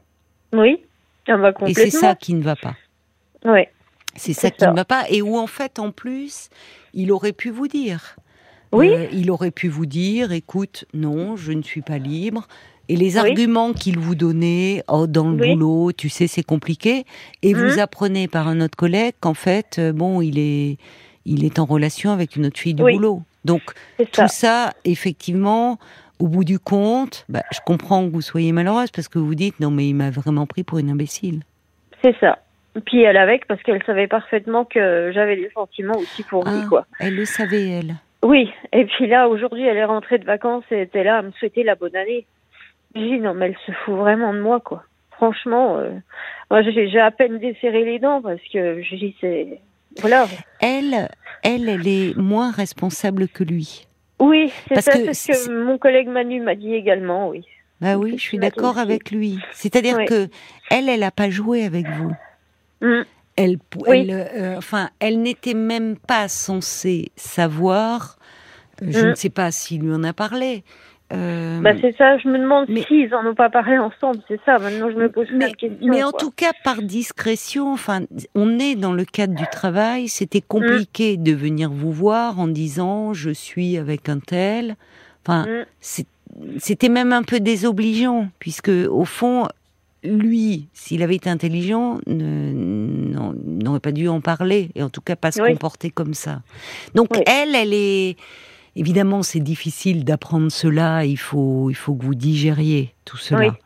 Oui, 0.53 0.83
on 1.29 1.39
va 1.39 1.53
complètement. 1.53 1.85
Et 1.85 1.91
c'est 1.91 1.97
ça 1.97 2.15
qui 2.15 2.35
ne 2.35 2.43
va 2.43 2.57
pas. 2.57 2.75
Oui. 3.45 3.63
C'est 4.15 4.33
ça 4.33 4.51
qui 4.51 4.67
ne 4.67 4.75
va 4.75 4.85
pas 4.85 5.05
et 5.11 5.21
où 5.21 5.37
en 5.37 5.47
fait 5.47 5.79
en 5.79 5.91
plus 5.91 6.49
il 6.95 7.13
aurait 7.13 7.33
pu 7.33 7.51
vous 7.51 7.69
dire. 7.69 8.17
Oui. 8.73 8.91
Euh, 8.91 9.07
il 9.13 9.31
aurait 9.31 9.51
pu 9.51 9.69
vous 9.69 9.87
dire, 9.87 10.33
écoute, 10.33 10.87
non, 10.93 11.37
je 11.37 11.53
ne 11.53 11.63
suis 11.63 11.83
pas 11.83 11.99
libre. 11.99 12.49
Et 12.89 12.97
les 12.97 13.17
arguments 13.17 13.73
qu'il 13.73 13.99
vous 13.99 14.15
donnait, 14.15 14.83
oh, 14.89 15.07
dans 15.07 15.31
le 15.31 15.37
boulot, 15.37 15.93
tu 15.93 16.09
sais, 16.09 16.27
c'est 16.27 16.45
compliqué. 16.45 17.05
Et 17.43 17.53
vous 17.53 17.77
mmh. 17.77 17.81
apprenez 17.81 18.29
par 18.29 18.47
un 18.49 18.61
autre 18.61 18.77
collègue 18.77 19.15
qu'en 19.21 19.35
fait, 19.35 19.77
euh, 19.79 19.93
bon, 19.93 20.21
il 20.21 20.39
est, 20.39 20.77
il 21.25 21.45
est 21.45 21.59
en 21.59 21.65
relation 21.65 22.13
avec 22.13 22.37
une 22.37 22.47
autre 22.47 22.59
fille 22.59 22.75
du 22.75 22.83
boulot. 22.83 23.23
Donc, 23.45 23.63
tout 24.13 24.29
ça. 24.29 24.73
effectivement, 24.85 25.79
au 26.19 26.29
bout 26.29 26.45
du 26.45 26.59
compte, 26.59 27.25
bah, 27.29 27.43
je 27.53 27.59
comprends 27.65 28.05
que 28.07 28.13
vous 28.13 28.21
soyez 28.21 28.53
malheureuse 28.53 28.91
parce 28.91 29.09
que 29.09 29.19
vous 29.19 29.35
dites, 29.35 29.61
non, 29.61 29.71
mais 29.71 29.89
il 29.89 29.95
m'a 29.95 30.11
vraiment 30.11 30.47
pris 30.47 30.63
pour 30.63 30.79
une 30.79 30.91
imbécile. 30.91 31.43
C'est 32.03 32.17
ça. 32.21 32.39
Puis 32.85 33.03
elle 33.03 33.17
avec, 33.17 33.47
parce 33.47 33.63
qu'elle 33.63 33.83
savait 33.85 34.07
parfaitement 34.07 34.65
que 34.65 35.11
j'avais 35.15 35.37
des 35.37 35.51
sentiments 35.55 35.97
aussi 35.97 36.23
pour 36.25 36.45
lui, 36.45 36.61
ah, 36.63 36.67
quoi. 36.69 36.87
Elle 37.01 37.17
le 37.17 37.25
savait, 37.25 37.69
elle. 37.69 37.95
Oui, 38.23 38.51
et 38.73 38.85
puis 38.85 39.07
là, 39.07 39.29
aujourd'hui, 39.29 39.67
elle 39.67 39.77
est 39.77 39.85
rentrée 39.85 40.19
de 40.19 40.25
vacances 40.25 40.65
et 40.71 40.83
était 40.83 41.05
là 41.05 41.19
à 41.19 41.23
me 41.23 41.31
souhaiter 41.33 41.63
la 41.63 41.75
bonne 41.75 41.97
année. 41.97 42.27
Non, 42.95 43.35
mais 43.35 43.47
elle 43.47 43.57
se 43.67 43.73
fout 43.85 43.95
vraiment 43.95 44.33
de 44.33 44.41
moi, 44.41 44.61
quoi. 44.61 44.85
Franchement, 45.13 45.79
euh, 45.79 45.91
moi, 46.51 46.63
j'ai 46.63 47.01
à 47.01 47.11
peine 47.11 47.39
desserré 47.39 47.85
les 47.85 47.99
dents 47.99 48.21
parce 48.23 48.41
que 48.53 48.83
je 48.83 48.97
dis, 48.97 49.17
c'est. 49.21 49.61
Voilà. 50.01 50.27
Elle, 50.61 51.09
elle, 51.43 51.69
elle 51.69 51.89
est 51.89 52.17
moins 52.17 52.51
responsable 52.51 53.29
que 53.29 53.45
lui. 53.45 53.87
Oui, 54.19 54.53
c'est 54.69 54.81
ça, 54.81 54.93
que, 54.93 55.13
ce 55.13 55.47
que 55.47 55.65
mon 55.65 55.79
collègue 55.79 56.09
Manu 56.09 56.41
m'a 56.41 56.55
dit 56.55 56.75
également, 56.75 57.29
oui. 57.29 57.45
Bah 57.81 57.97
oui, 57.97 58.13
je 58.17 58.23
suis 58.23 58.39
d'accord 58.39 58.79
avec 58.79 59.11
lui. 59.11 59.39
C'est-à-dire 59.53 60.05
que 60.07 60.29
elle, 60.71 60.89
elle 60.89 61.01
n'a 61.01 61.11
pas 61.11 61.29
joué 61.29 61.65
avec 61.65 61.87
vous. 61.89 62.13
Mmh. 62.81 63.03
Elle, 63.37 63.59
euh, 63.79 64.57
enfin, 64.57 64.89
elle 64.99 65.21
n'était 65.21 65.55
même 65.55 65.97
pas 65.97 66.29
censée 66.29 67.13
savoir. 67.17 68.19
Euh, 68.83 68.87
je 68.91 69.07
ne 69.07 69.11
mm. 69.13 69.17
sais 69.17 69.31
pas 69.31 69.51
s'il 69.51 69.83
lui 69.83 69.93
en 69.93 70.05
a 70.05 70.15
parlé. 70.15 70.65
Euh, 71.13 71.61
bah 71.61 71.71
c'est 71.81 71.97
ça, 71.97 72.19
je 72.19 72.29
me 72.29 72.37
demande 72.37 72.67
s'ils 72.89 73.15
en 73.15 73.25
ont 73.25 73.35
pas 73.35 73.49
parlé 73.49 73.79
ensemble, 73.79 74.19
c'est 74.27 74.41
ça. 74.45 74.59
Maintenant, 74.59 74.91
je 74.91 74.97
me 74.97 75.09
pose 75.09 75.29
mais, 75.33 75.53
question. 75.53 75.87
Mais 75.87 76.03
en 76.03 76.11
tout 76.11 76.33
cas, 76.33 76.51
par 76.65 76.83
discrétion, 76.83 77.73
enfin, 77.73 78.01
on 78.35 78.59
est 78.59 78.75
dans 78.75 78.93
le 78.93 79.05
cadre 79.05 79.35
du 79.35 79.47
travail. 79.53 80.09
C'était 80.09 80.41
compliqué 80.41 81.17
mm. 81.17 81.23
de 81.23 81.33
venir 81.33 81.71
vous 81.71 81.93
voir 81.93 82.41
en 82.41 82.49
disant 82.49 83.15
je 83.15 83.31
suis 83.31 83.77
avec 83.77 84.09
un 84.09 84.19
tel. 84.19 84.75
Enfin, 85.25 85.47
mm. 85.81 86.03
c'était 86.59 86.89
même 86.89 87.13
un 87.13 87.23
peu 87.23 87.39
désobligeant 87.39 88.29
puisque 88.41 88.69
au 88.69 89.05
fond, 89.05 89.47
lui, 90.03 90.67
s'il 90.73 91.03
avait 91.03 91.17
été 91.17 91.31
intelligent, 91.31 92.01
n'aurait 92.07 93.81
pas 93.81 93.93
dû 93.93 94.09
en 94.09 94.21
parler, 94.21 94.71
et 94.75 94.83
en 94.83 94.91
tout 94.91 95.01
cas 95.01 95.17
pas 95.17 95.31
se 95.31 95.41
comporter 95.41 95.91
comme 95.91 96.15
ça. 96.15 96.41
Donc 96.95 97.09
elle, 97.27 97.55
elle 97.55 97.75
est... 97.75 98.17
Évidemment, 98.79 99.23
c'est 99.23 99.41
difficile 99.41 100.05
d'apprendre 100.05 100.53
cela, 100.53 101.07
il 101.07 101.17
faut, 101.17 101.71
il 101.71 101.75
faut 101.75 101.95
que 101.95 102.05
vous 102.05 102.15
digériez 102.15 102.95
tout 103.07 103.17
cela. 103.17 103.57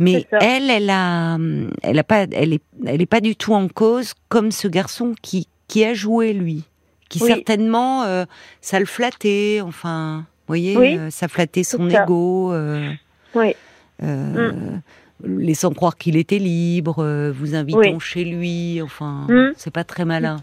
Mais 0.00 0.26
elle, 0.32 0.68
elle 0.70 0.90
a, 0.90 1.38
elle 1.82 1.98
a 2.00 2.04
pas, 2.04 2.26
elle 2.32 2.52
est, 2.52 2.62
elle 2.84 3.00
est 3.00 3.06
pas 3.06 3.20
du 3.20 3.36
tout 3.36 3.54
en 3.54 3.68
cause 3.68 4.14
comme 4.28 4.50
ce 4.50 4.66
garçon 4.66 5.14
qui, 5.22 5.46
qui 5.68 5.84
a 5.84 5.94
joué 5.94 6.32
lui, 6.32 6.64
qui 7.08 7.20
certainement, 7.20 8.02
euh, 8.02 8.24
ça 8.60 8.80
le 8.80 8.86
flattait, 8.86 9.60
enfin, 9.62 10.26
vous 10.26 10.48
voyez, 10.48 10.76
euh, 10.76 11.10
ça 11.10 11.28
flattait 11.28 11.62
son 11.62 11.88
ego. 11.88 12.52
Euh, 12.52 12.90
oui. 13.34 13.54
Mm 14.02 14.80
laissant 15.24 15.72
croire 15.72 15.96
qu'il 15.96 16.14
était 16.14 16.38
libre, 16.38 17.30
vous 17.30 17.54
invitant 17.54 17.98
chez 17.98 18.22
lui, 18.22 18.82
enfin, 18.82 19.26
hmm. 19.30 19.52
c'est 19.56 19.72
pas 19.72 19.82
très 19.82 20.04
malin. 20.04 20.38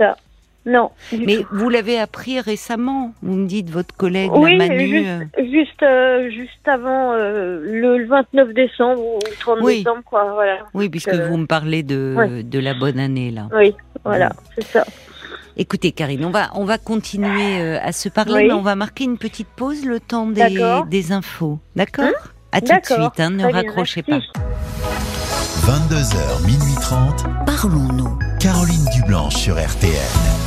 Non. 0.66 0.92
Mais 1.12 1.40
vous 1.52 1.70
l'avez 1.70 2.00
appris 2.00 2.40
récemment, 2.40 3.14
vous 3.22 3.34
me 3.36 3.48
dites, 3.48 3.70
votre 3.70 3.96
collègue 3.96 4.32
oui, 4.34 4.56
Manu. 4.56 4.88
Juste, 4.88 5.08
euh. 5.08 5.52
juste, 5.52 5.84
euh, 5.84 6.30
juste 6.30 6.68
avant 6.68 7.14
le 7.14 8.06
29 8.08 8.54
décembre 8.54 9.02
ou 9.02 9.20
le 9.26 9.36
30 9.40 9.66
décembre, 9.66 10.02
quoi, 10.06 10.34
voilà. 10.34 10.60
Oui, 10.74 10.90
puisque 10.90 11.14
vous 11.14 11.38
me 11.38 11.48
parlez 11.48 11.84
de, 11.84 12.42
de 12.44 12.60
la 12.60 12.74
bonne 12.74 13.00
année, 13.00 13.32
là. 13.32 13.50
Oui, 13.54 13.76
voilà, 14.06 14.32
c'est 14.56 14.66
ça. 14.66 14.86
Écoutez, 15.56 15.92
Karine, 15.92 16.26
on 16.26 16.32
va, 16.32 16.50
on 16.56 16.66
va 16.66 16.78
continuer 16.78 17.78
à 17.78 17.92
se 17.92 18.10
parler, 18.10 18.48
mais 18.48 18.54
on 18.54 18.62
va 18.62 18.76
marquer 18.76 19.04
une 19.04 19.18
petite 19.18 19.50
pause, 19.50 19.86
le 19.86 20.00
temps 20.00 20.28
des, 20.28 20.60
des 20.90 21.12
infos. 21.12 21.60
D'accord 21.76 22.06
hein 22.06 22.30
À 22.52 22.62
tout 22.62 22.74
de 22.74 22.86
suite, 22.86 23.20
hein, 23.20 23.32
ne 23.32 23.52
raccrochez 23.52 24.02
pas. 24.02 24.20
22h, 25.66 26.46
minuit 26.46 26.76
30. 26.82 27.26
Parlons-nous. 27.46 28.20
Caroline 28.40 28.86
Dublanche 28.94 29.36
sur 29.36 29.56
RTN. 29.56 30.43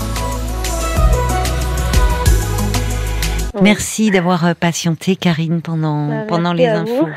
Merci 3.62 4.10
d'avoir 4.10 4.46
euh, 4.46 4.54
patienté, 4.54 5.16
Karine, 5.16 5.60
pendant, 5.62 6.08
bah, 6.08 6.24
pendant 6.28 6.52
les 6.52 6.66
infos. 6.66 7.08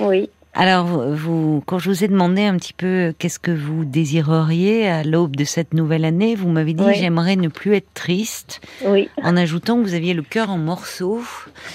Oui. 0.00 0.30
Alors, 0.54 0.86
vous, 0.86 1.62
quand 1.66 1.78
je 1.78 1.90
vous 1.90 2.04
ai 2.04 2.08
demandé 2.08 2.42
un 2.42 2.56
petit 2.56 2.72
peu 2.72 3.14
qu'est-ce 3.18 3.38
que 3.38 3.52
vous 3.52 3.84
désireriez 3.84 4.88
à 4.88 5.04
l'aube 5.04 5.36
de 5.36 5.44
cette 5.44 5.72
nouvelle 5.72 6.04
année, 6.04 6.34
vous 6.34 6.48
m'avez 6.48 6.74
dit 6.74 6.84
j'aimerais 6.94 7.36
ne 7.36 7.48
plus 7.48 7.76
être 7.76 7.92
triste. 7.94 8.60
Oui. 8.84 9.08
En 9.22 9.36
ajoutant 9.36 9.76
que 9.76 9.82
vous 9.82 9.94
aviez 9.94 10.14
le 10.14 10.22
cœur 10.22 10.50
en 10.50 10.58
morceaux. 10.58 11.22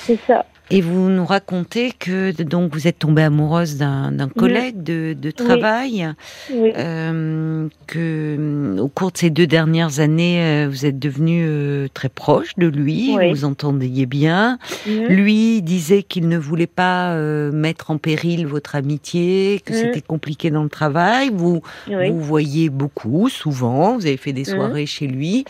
C'est 0.06 0.20
ça. 0.28 0.46
Et 0.76 0.82
vous 0.82 1.08
nous 1.10 1.24
racontez 1.26 1.92
que 1.92 2.32
donc 2.42 2.74
vous 2.74 2.88
êtes 2.88 2.98
tombée 2.98 3.22
amoureuse 3.22 3.78
d'un 3.78 4.28
collègue 4.36 4.82
de, 4.82 5.14
de, 5.14 5.30
travail, 5.30 6.10
oui. 6.52 6.72
Euh, 6.76 7.68
que 7.86 8.76
au 8.80 8.88
cours 8.88 9.12
de 9.12 9.18
ces 9.20 9.30
deux 9.30 9.46
dernières 9.46 10.00
années, 10.00 10.42
euh, 10.44 10.68
vous 10.68 10.88
êtes 10.88 10.98
devenue 10.98 11.46
euh, 11.48 11.88
très 11.94 12.10
proche 12.10 12.56
de 12.58 12.66
lui, 12.66 13.12
vous 13.12 13.30
vous 13.30 13.46
entendiez 13.46 14.08
bien. 14.08 14.58
Lui 14.88 15.62
disait 15.62 16.02
qu'il 16.02 16.28
ne 16.28 16.38
voulait 16.40 16.66
pas 16.66 17.12
euh, 17.14 17.52
mettre 17.52 17.92
en 17.92 18.00
péril 18.00 18.48
votre 18.48 18.76
amitié, 18.76 19.62
que 19.64 19.74
Mhm. 19.74 19.80
c'était 19.80 20.02
compliqué 20.02 20.50
dans 20.50 20.64
le 20.64 20.70
travail. 20.70 21.30
Vous 21.32 21.62
Oui. 21.88 22.10
vous 22.10 22.20
voyez 22.22 22.70
beaucoup, 22.70 23.30
souvent. 23.30 23.96
Vous 23.96 24.08
avez 24.08 24.18
fait 24.18 24.34
des 24.34 24.42
Mhm. 24.50 24.56
soirées 24.56 24.86
chez 24.88 25.06
lui, 25.06 25.46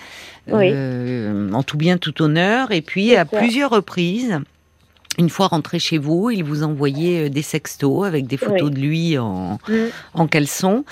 Oui. 0.52 0.70
euh, 0.74 1.50
en 1.54 1.64
tout 1.64 1.78
bien, 1.78 1.98
tout 1.98 2.22
honneur. 2.22 2.72
Et 2.74 2.82
puis, 2.82 3.16
à 3.16 3.26
ça. 3.26 3.38
plusieurs 3.38 3.70
reprises, 3.72 4.38
une 5.18 5.30
fois 5.30 5.48
rentré 5.48 5.80
chez 5.80 5.98
vous, 5.98 6.30
il 6.32 6.44
vous 6.44 6.64
envoyait 6.64 7.26
euh, 7.26 7.30
des 7.30 7.42
sextos 7.42 8.04
avec 8.06 8.26
des 8.28 8.38
photos 8.38 8.70
Oui. 8.70 8.72
de 8.72 8.80
lui 8.80 9.18
en, 9.18 9.60
Mhm. 9.70 9.88
en 10.16 10.28
caleçon. 10.28 10.86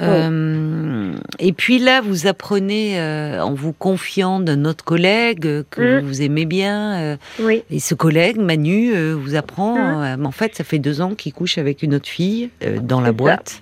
Euh, 0.00 1.12
et 1.38 1.52
puis 1.52 1.78
là, 1.78 2.00
vous 2.00 2.26
apprenez, 2.26 2.98
euh, 3.00 3.40
en 3.42 3.54
vous 3.54 3.72
confiant 3.72 4.40
d'un 4.40 4.64
autre 4.64 4.84
collègue 4.84 5.64
que 5.70 6.00
Mhm. 6.00 6.06
vous 6.06 6.22
aimez 6.22 6.44
bien, 6.46 6.94
euh, 7.00 7.16
Oui. 7.40 7.62
et 7.70 7.80
ce 7.80 7.94
collègue, 7.94 8.38
Manu, 8.38 8.92
vous 9.14 9.34
apprend, 9.34 10.16
mais 10.16 10.26
en 10.26 10.30
fait, 10.32 10.54
ça 10.54 10.64
fait 10.64 10.78
deux 10.78 11.00
ans 11.00 11.14
qu'il 11.14 11.32
couche 11.32 11.58
avec 11.58 11.82
une 11.82 11.94
autre 11.94 12.08
fille 12.08 12.50
dans 12.82 13.00
la 13.00 13.12
boîte. 13.12 13.60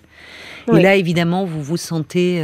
Et 0.73 0.81
là, 0.81 0.95
évidemment, 0.97 1.45
vous 1.45 1.63
vous 1.63 1.77
sentez 1.77 2.43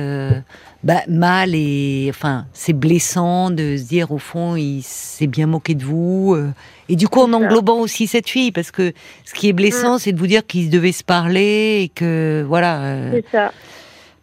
bah, 0.85 1.01
mal 1.09 1.55
et 1.55 2.07
enfin, 2.11 2.47
c'est 2.53 2.73
blessant 2.73 3.51
de 3.51 3.77
se 3.77 3.83
dire 3.89 4.13
au 4.13 4.19
fond, 4.19 4.55
il 4.57 4.83
s'est 4.83 5.27
bien 5.27 5.47
moqué 5.47 5.75
de 5.75 5.85
vous. 5.85 6.37
Euh, 6.89 6.93
et 6.93 6.97
du 6.97 7.09
coup, 7.09 7.21
en 7.21 7.33
englobant 7.33 7.79
aussi 7.81 8.07
cette 8.07 8.29
fille, 8.29 8.53
parce 8.53 8.71
que 8.71 8.93
ce 9.25 9.35
qui 9.35 9.49
est 9.49 9.53
blessant, 9.53 9.99
c'est 9.99 10.13
de 10.13 10.19
vous 10.19 10.27
dire 10.27 10.47
qu'ils 10.47 10.71
devaient 10.71 10.93
se 10.93 11.05
parler 11.05 11.83
et 11.83 11.89
que 11.89 12.45
voilà. 12.47 12.81
euh, 12.83 13.11
C'est 13.13 13.27
ça. 13.31 13.53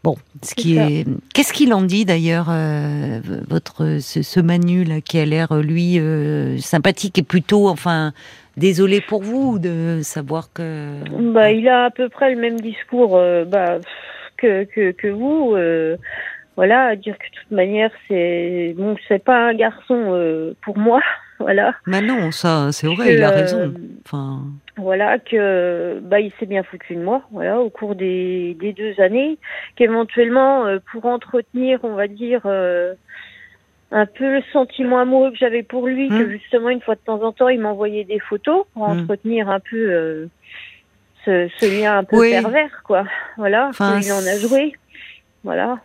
Bon, 0.04 0.18
ce 0.44 0.54
qui 0.54 0.78
est. 0.78 1.06
Qu'est-ce 1.34 1.52
qu'il 1.52 1.74
en 1.74 1.82
dit 1.82 2.06
d'ailleurs, 2.06 2.48
euh, 2.52 3.20
votre 3.50 3.98
ce, 4.00 4.22
ce 4.22 4.40
Manu 4.40 4.84
là, 4.84 5.02
qui 5.02 5.18
a 5.18 5.26
l'air 5.26 5.56
lui 5.56 6.00
euh, 6.00 6.60
sympathique 6.60 7.18
et 7.18 7.24
plutôt, 7.24 7.68
enfin, 7.68 8.14
désolé 8.56 9.02
pour 9.02 9.24
vous 9.24 9.58
de 9.58 10.02
savoir 10.04 10.50
que. 10.54 11.00
Bah, 11.34 11.52
il 11.52 11.68
a 11.68 11.86
à 11.86 11.90
peu 11.90 12.08
près 12.10 12.36
le 12.36 12.40
même 12.40 12.60
discours 12.60 13.18
euh, 13.18 13.46
bah, 13.46 13.80
que, 14.38 14.66
que, 14.66 14.92
que 14.92 15.08
vous. 15.08 15.56
euh, 15.56 15.98
voilà, 16.56 16.86
à 16.86 16.96
dire 16.96 17.18
que 17.18 17.26
de 17.26 17.42
toute 17.42 17.52
manière, 17.52 17.92
c'est 18.08 18.76
bon, 18.78 18.96
c'est 19.08 19.24
pas 19.24 19.50
un 19.50 19.54
garçon 19.56 20.12
euh, 20.14 20.54
pour 20.64 20.78
moi. 20.78 21.02
Voilà. 21.40 21.76
Mais 21.86 22.02
non, 22.02 22.32
ça, 22.32 22.72
c'est 22.72 22.88
vrai, 22.88 23.08
Que, 23.08 23.12
il 23.14 23.24
a 23.24 23.28
euh, 23.30 23.32
raison. 23.32 23.74
Enfin, 24.06 24.44
Voilà 24.78 25.20
que 25.20 26.00
bah 26.02 26.20
il 26.22 26.32
s'est 26.40 26.46
bien 26.46 26.64
foutu 26.64 26.96
de 26.96 27.02
moi. 27.04 27.24
Voilà, 27.32 27.60
au 27.60 27.70
cours 27.70 27.96
des, 27.96 28.56
des 28.60 28.72
deux 28.74 29.00
années, 29.02 29.38
qu'éventuellement 29.76 30.66
euh, 30.66 30.80
pour 30.92 31.06
entretenir, 31.06 31.80
on 31.84 31.96
va 31.96 32.08
dire. 32.08 32.42
euh, 32.46 32.94
un 33.92 34.08
peu 34.08 34.26
le 34.38 34.42
sentiment 34.52 35.00
amoureux 35.00 35.32
que 35.32 35.38
j'avais 35.38 35.62
pour 35.64 35.88
lui, 35.88 36.10
que 36.10 36.30
justement 36.30 36.70
une 36.70 36.82
fois 36.82 36.96
de 36.96 37.00
temps 37.06 37.22
en 37.22 37.32
temps 37.32 37.50
il 37.50 37.60
m'envoyait 37.62 38.04
des 38.04 38.20
photos 38.20 38.66
pour 38.74 38.88
Mm. 38.88 39.00
entretenir 39.02 39.48
un 39.50 39.60
peu 39.60 39.78
euh, 39.78 40.26
ce, 41.24 41.48
ce 41.60 41.66
lien 41.66 41.98
un 42.00 42.04
peu 42.04 42.18
Oui. 42.20 42.32
pervers, 42.32 42.82
quoi. 42.84 43.06
Voilà, 43.38 43.68
Enfin, 43.70 44.00
il 44.02 44.12
en 44.12 44.26
a 44.26 44.38
joué. 44.40 44.74
Voilà. 45.44 45.78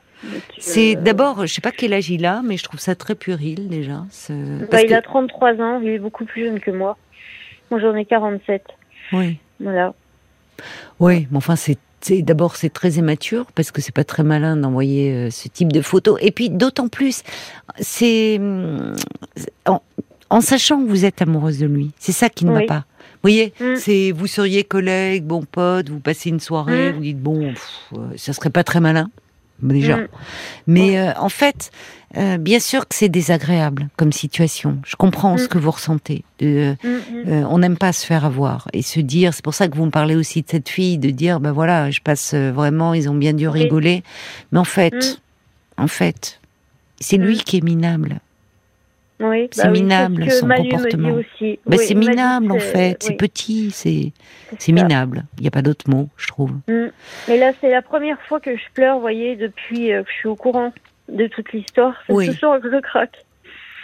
C'est 0.58 0.96
euh, 0.96 1.00
d'abord, 1.00 1.46
je 1.46 1.52
sais 1.52 1.60
pas 1.60 1.72
quel 1.72 1.92
âge 1.94 2.10
il 2.10 2.26
a, 2.26 2.42
mais 2.42 2.56
je 2.56 2.64
trouve 2.64 2.80
ça 2.80 2.94
très 2.94 3.14
puéril 3.14 3.68
déjà. 3.68 4.04
ce- 4.10 4.66
bah, 4.70 4.82
il 4.82 4.88
que- 4.88 4.94
a 4.94 5.02
33 5.02 5.54
ans, 5.60 5.80
il 5.82 5.88
est 5.88 5.98
beaucoup 5.98 6.24
plus 6.24 6.44
jeune 6.44 6.60
que 6.60 6.70
moi. 6.70 6.96
Moi 7.70 7.80
j'en 7.80 7.94
ai 7.94 8.04
47. 8.04 8.62
Oui, 9.12 9.38
Voilà. 9.60 9.94
oui, 10.98 11.26
mais 11.30 11.36
enfin, 11.36 11.56
c'est. 11.56 11.78
D'abord, 12.22 12.56
c'est 12.56 12.70
très 12.70 12.92
immature 12.92 13.44
parce 13.54 13.70
que 13.70 13.82
c'est 13.82 13.94
pas 13.94 14.04
très 14.04 14.22
malin 14.22 14.56
d'envoyer 14.56 15.12
euh, 15.12 15.30
ce 15.30 15.48
type 15.48 15.70
de 15.70 15.82
photos. 15.82 16.18
Et 16.22 16.30
puis, 16.30 16.48
d'autant 16.48 16.88
plus, 16.88 17.22
c'est 17.78 18.40
en, 19.66 19.82
en 20.30 20.40
sachant 20.40 20.82
que 20.82 20.88
vous 20.88 21.04
êtes 21.04 21.20
amoureuse 21.20 21.58
de 21.58 21.66
lui. 21.66 21.90
C'est 21.98 22.12
ça 22.12 22.30
qui 22.30 22.46
ne 22.46 22.52
va 22.52 22.62
pas. 22.62 22.84
Vous 22.98 23.20
voyez, 23.28 23.52
Mm. 23.60 23.76
c'est 23.76 24.12
vous 24.12 24.26
seriez 24.26 24.64
collègue, 24.64 25.24
bon 25.24 25.42
pote, 25.42 25.90
vous 25.90 26.00
passez 26.00 26.30
une 26.30 26.40
soirée, 26.40 26.90
Mm. 26.90 26.94
vous 26.96 27.00
dites 27.02 27.20
bon, 27.20 27.48
pff, 27.52 27.70
euh, 27.92 27.98
ça 28.16 28.32
serait 28.32 28.48
pas 28.48 28.64
très 28.64 28.80
malin 28.80 29.10
déjà. 29.62 29.96
Mm. 29.98 30.08
Mais 30.66 30.98
euh, 30.98 31.12
en 31.18 31.28
fait, 31.28 31.70
euh, 32.16 32.38
bien 32.38 32.58
sûr 32.60 32.88
que 32.88 32.94
c'est 32.94 33.08
désagréable 33.08 33.88
comme 33.96 34.12
situation. 34.12 34.78
Je 34.86 34.96
comprends 34.96 35.34
Mm. 35.34 35.38
ce 35.38 35.48
que 35.48 35.58
vous 35.58 35.70
ressentez. 35.70 36.24
De, 36.40 36.76
Mm, 36.82 36.88
mm. 36.88 37.28
euh, 37.28 37.44
on 37.48 37.58
n'aime 37.58 37.76
pas 37.76 37.92
se 37.92 38.04
faire 38.06 38.24
avoir 38.24 38.68
et 38.72 38.82
se 38.82 39.00
dire. 39.00 39.32
C'est 39.34 39.44
pour 39.44 39.54
ça 39.54 39.68
que 39.68 39.76
vous 39.76 39.84
me 39.86 39.90
parlez 39.90 40.16
aussi 40.16 40.42
de 40.42 40.48
cette 40.48 40.68
fille, 40.68 40.98
de 40.98 41.10
dire 41.10 41.38
ben 41.40 41.52
voilà, 41.52 41.90
je 41.90 42.00
passe 42.00 42.32
euh, 42.34 42.50
vraiment. 42.52 42.94
Ils 42.94 43.08
ont 43.08 43.14
bien 43.14 43.32
dû 43.34 43.46
rigoler, 43.48 44.02
mais 44.52 44.58
en 44.58 44.64
fait, 44.64 44.94
Mm. 45.78 45.82
en 45.82 45.88
fait, 45.88 46.40
c'est 47.00 47.16
lui 47.16 47.36
Mm. 47.36 47.42
qui 47.42 47.56
est 47.58 47.64
minable. 47.64 48.20
Oui, 49.20 49.48
c'est 49.52 49.64
bah 49.64 49.70
oui, 49.72 49.82
minable, 49.82 50.24
que 50.26 50.30
son 50.32 50.48
comportement. 50.48 51.10
aussi. 51.12 51.58
Oui, 51.66 51.78
c'est 51.78 51.94
minable 51.94 52.50
en 52.52 52.58
fait. 52.58 52.96
C'est 53.02 53.10
oui, 53.10 53.16
petit, 53.16 53.70
c'est 53.70 54.12
c'est 54.58 54.72
minable. 54.72 55.24
Il 55.38 55.42
n'y 55.42 55.48
a 55.48 55.50
pas 55.50 55.60
d'autre 55.62 55.88
mot, 55.90 56.08
je 56.16 56.26
trouve. 56.28 56.52
Mm. 56.68 56.86
Mais 57.28 57.36
là, 57.38 57.52
c'est 57.60 57.70
la 57.70 57.82
première 57.82 58.18
fois 58.22 58.40
que 58.40 58.56
je 58.56 58.62
pleure, 58.72 58.94
vous 58.96 59.02
voyez, 59.02 59.36
depuis 59.36 59.92
euh, 59.92 60.02
que 60.02 60.08
je 60.10 60.14
suis 60.16 60.28
au 60.28 60.36
courant 60.36 60.72
de 61.12 61.26
toute 61.26 61.52
l'histoire. 61.52 61.94
C'est 62.06 62.12
Oui. 62.14 62.26
ce 62.26 62.32
soir 62.32 62.60
que 62.60 62.70
je 62.70 62.80
craque. 62.80 63.24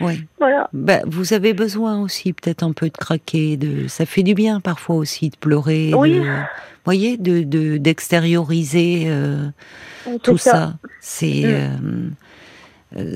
Oui. 0.00 0.24
Voilà. 0.38 0.68
Ben, 0.72 1.02
vous 1.06 1.32
avez 1.34 1.52
besoin 1.54 2.00
aussi 2.00 2.32
peut-être 2.32 2.62
un 2.62 2.72
peu 2.72 2.86
de 2.88 2.96
craquer, 2.96 3.56
de 3.56 3.88
ça 3.88 4.04
fait 4.06 4.22
du 4.22 4.34
bien 4.34 4.60
parfois 4.60 4.96
aussi 4.96 5.28
de 5.30 5.36
pleurer, 5.36 5.92
Oui. 5.94 6.18
de, 6.20 6.24
voyez, 6.84 7.16
de 7.18 7.42
de- 7.42 7.76
d'extérioriser 7.78 9.04
euh, 9.06 9.46
tout 10.22 10.38
ça. 10.38 10.50
ça. 10.50 10.74
C'est 11.00 11.42
Mm. 11.44 11.46
euh, 11.46 12.08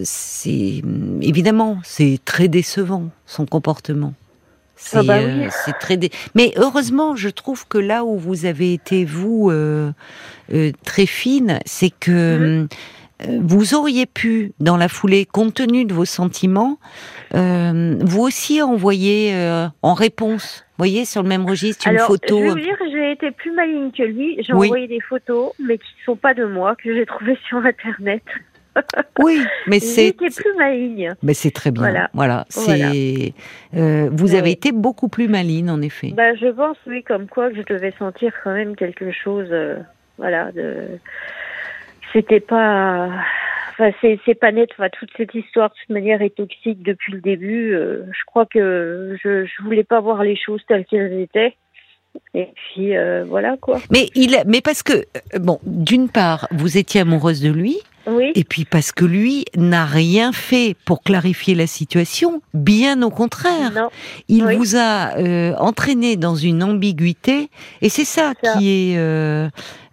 c'est 0.04 0.82
évidemment 1.22 1.78
c'est 1.84 2.18
très 2.24 2.48
décevant 2.48 3.10
son 3.26 3.46
comportement. 3.46 4.14
C'est 4.76 4.98
Ah 4.98 5.02
bah 5.02 5.18
oui. 5.18 5.44
euh, 5.44 5.48
c'est 5.50 5.78
très 5.78 5.96
dé- 5.98 6.10
mais 6.34 6.52
heureusement 6.56 7.14
je 7.14 7.28
trouve 7.28 7.66
que 7.68 7.78
là 7.78 8.04
où 8.04 8.16
vous 8.18 8.46
avez 8.46 8.72
été 8.72 9.04
vous 9.04 9.50
euh, 9.50 9.92
euh, 10.52 10.72
très 10.84 11.06
fine, 11.06 11.58
c'est 11.66 11.90
que 11.90 12.10
Mm. 12.38 12.68
euh, 13.28 13.38
vous 13.42 13.74
auriez 13.74 14.06
pu, 14.06 14.52
dans 14.60 14.78
la 14.78 14.88
foulée, 14.88 15.26
compte 15.26 15.52
tenu 15.52 15.84
de 15.84 15.92
vos 15.92 16.06
sentiments, 16.06 16.78
euh, 17.34 17.96
vous 18.00 18.22
aussi 18.22 18.62
envoyer 18.62 19.34
euh, 19.34 19.66
en 19.82 19.92
réponse, 19.92 20.64
voyez, 20.78 21.04
sur 21.04 21.22
le 21.22 21.28
même 21.28 21.44
registre, 21.44 21.86
une 21.86 21.96
Alors, 21.96 22.06
photo. 22.06 22.38
je 22.42 22.54
dire, 22.58 22.76
j'ai 22.90 23.12
été 23.12 23.30
plus 23.30 23.52
maligne 23.52 23.90
que 23.92 24.02
lui. 24.04 24.42
J'ai 24.42 24.54
Oui. 24.54 24.68
envoyé 24.68 24.88
des 24.88 25.00
photos, 25.02 25.52
mais 25.62 25.76
qui 25.76 25.84
ne 26.00 26.04
sont 26.06 26.16
pas 26.16 26.32
de 26.32 26.46
moi, 26.46 26.74
que 26.82 26.94
j'ai 26.94 27.04
trouvées 27.04 27.36
sur 27.46 27.58
Internet. 27.58 28.22
Oui, 29.18 29.40
mais 29.66 29.80
c'est 29.80 30.12
plus 30.12 30.30
maligne. 30.56 31.12
mais 31.22 31.34
c'est 31.34 31.50
très 31.50 31.70
bien. 31.70 31.82
Voilà, 31.82 32.10
Voilà. 32.14 32.46
c'est 32.48 33.34
euh, 33.76 34.08
vous 34.12 34.32
Oui. 34.32 34.36
avez 34.38 34.50
été 34.52 34.72
beaucoup 34.72 35.08
plus 35.08 35.28
maline 35.28 35.68
en 35.70 35.82
effet. 35.82 36.12
Bah, 36.14 36.34
je 36.34 36.46
pense, 36.48 36.76
oui, 36.86 37.02
comme 37.02 37.26
quoi 37.26 37.50
que 37.50 37.56
je 37.56 37.62
devais 37.62 37.92
sentir 37.98 38.32
quand 38.42 38.52
même 38.54 38.76
quelque 38.76 39.10
chose, 39.12 39.48
euh, 39.50 39.76
voilà, 40.18 40.52
de... 40.52 40.84
C'était 42.12 42.40
pas... 42.40 43.08
Enfin, 43.72 43.92
c'est, 44.00 44.18
c'est 44.26 44.34
pas 44.34 44.52
net. 44.52 44.68
Enfin, 44.72 44.88
toute 44.90 45.10
cette 45.16 45.34
histoire, 45.34 45.70
de 45.70 45.74
toute 45.80 45.90
manière, 45.90 46.20
est 46.22 46.34
toxique 46.36 46.82
depuis 46.82 47.12
le 47.12 47.20
début. 47.20 47.72
Euh, 47.74 48.02
je 48.12 48.24
crois 48.26 48.44
que 48.46 49.16
je, 49.22 49.44
je 49.46 49.62
voulais 49.62 49.84
pas 49.84 50.00
voir 50.00 50.22
les 50.22 50.36
choses 50.36 50.60
telles 50.68 50.84
qu'elles 50.84 51.20
étaient. 51.20 51.54
Et 52.34 52.48
puis, 52.54 52.96
euh, 52.96 53.24
voilà, 53.26 53.56
quoi. 53.60 53.78
Mais 53.92 54.08
il, 54.16 54.36
mais 54.46 54.60
parce 54.60 54.82
que 54.82 55.04
bon, 55.38 55.60
d'une 55.64 56.08
part, 56.08 56.48
vous 56.50 56.76
étiez 56.76 57.02
amoureuse 57.02 57.40
de 57.40 57.50
lui, 57.52 57.78
Oui. 58.06 58.32
et 58.34 58.44
puis 58.44 58.64
parce 58.64 58.92
que 58.92 59.04
lui 59.04 59.44
n'a 59.56 59.84
rien 59.84 60.32
fait 60.32 60.74
pour 60.84 61.02
clarifier 61.02 61.54
la 61.54 61.66
situation, 61.66 62.40
bien 62.54 63.02
au 63.02 63.10
contraire. 63.10 63.72
Non. 63.74 63.88
Il 64.28 64.44
Oui. 64.44 64.56
vous 64.56 64.76
a 64.76 65.16
euh, 65.18 65.54
entraîné 65.58 66.16
dans 66.16 66.34
une 66.34 66.62
ambiguïté, 66.62 67.50
et 67.82 67.88
c'est 67.88 68.04
ça, 68.06 68.32
Ça. 68.42 68.56
qui 68.56 68.68
est. 68.92 68.96
euh, 68.98 69.48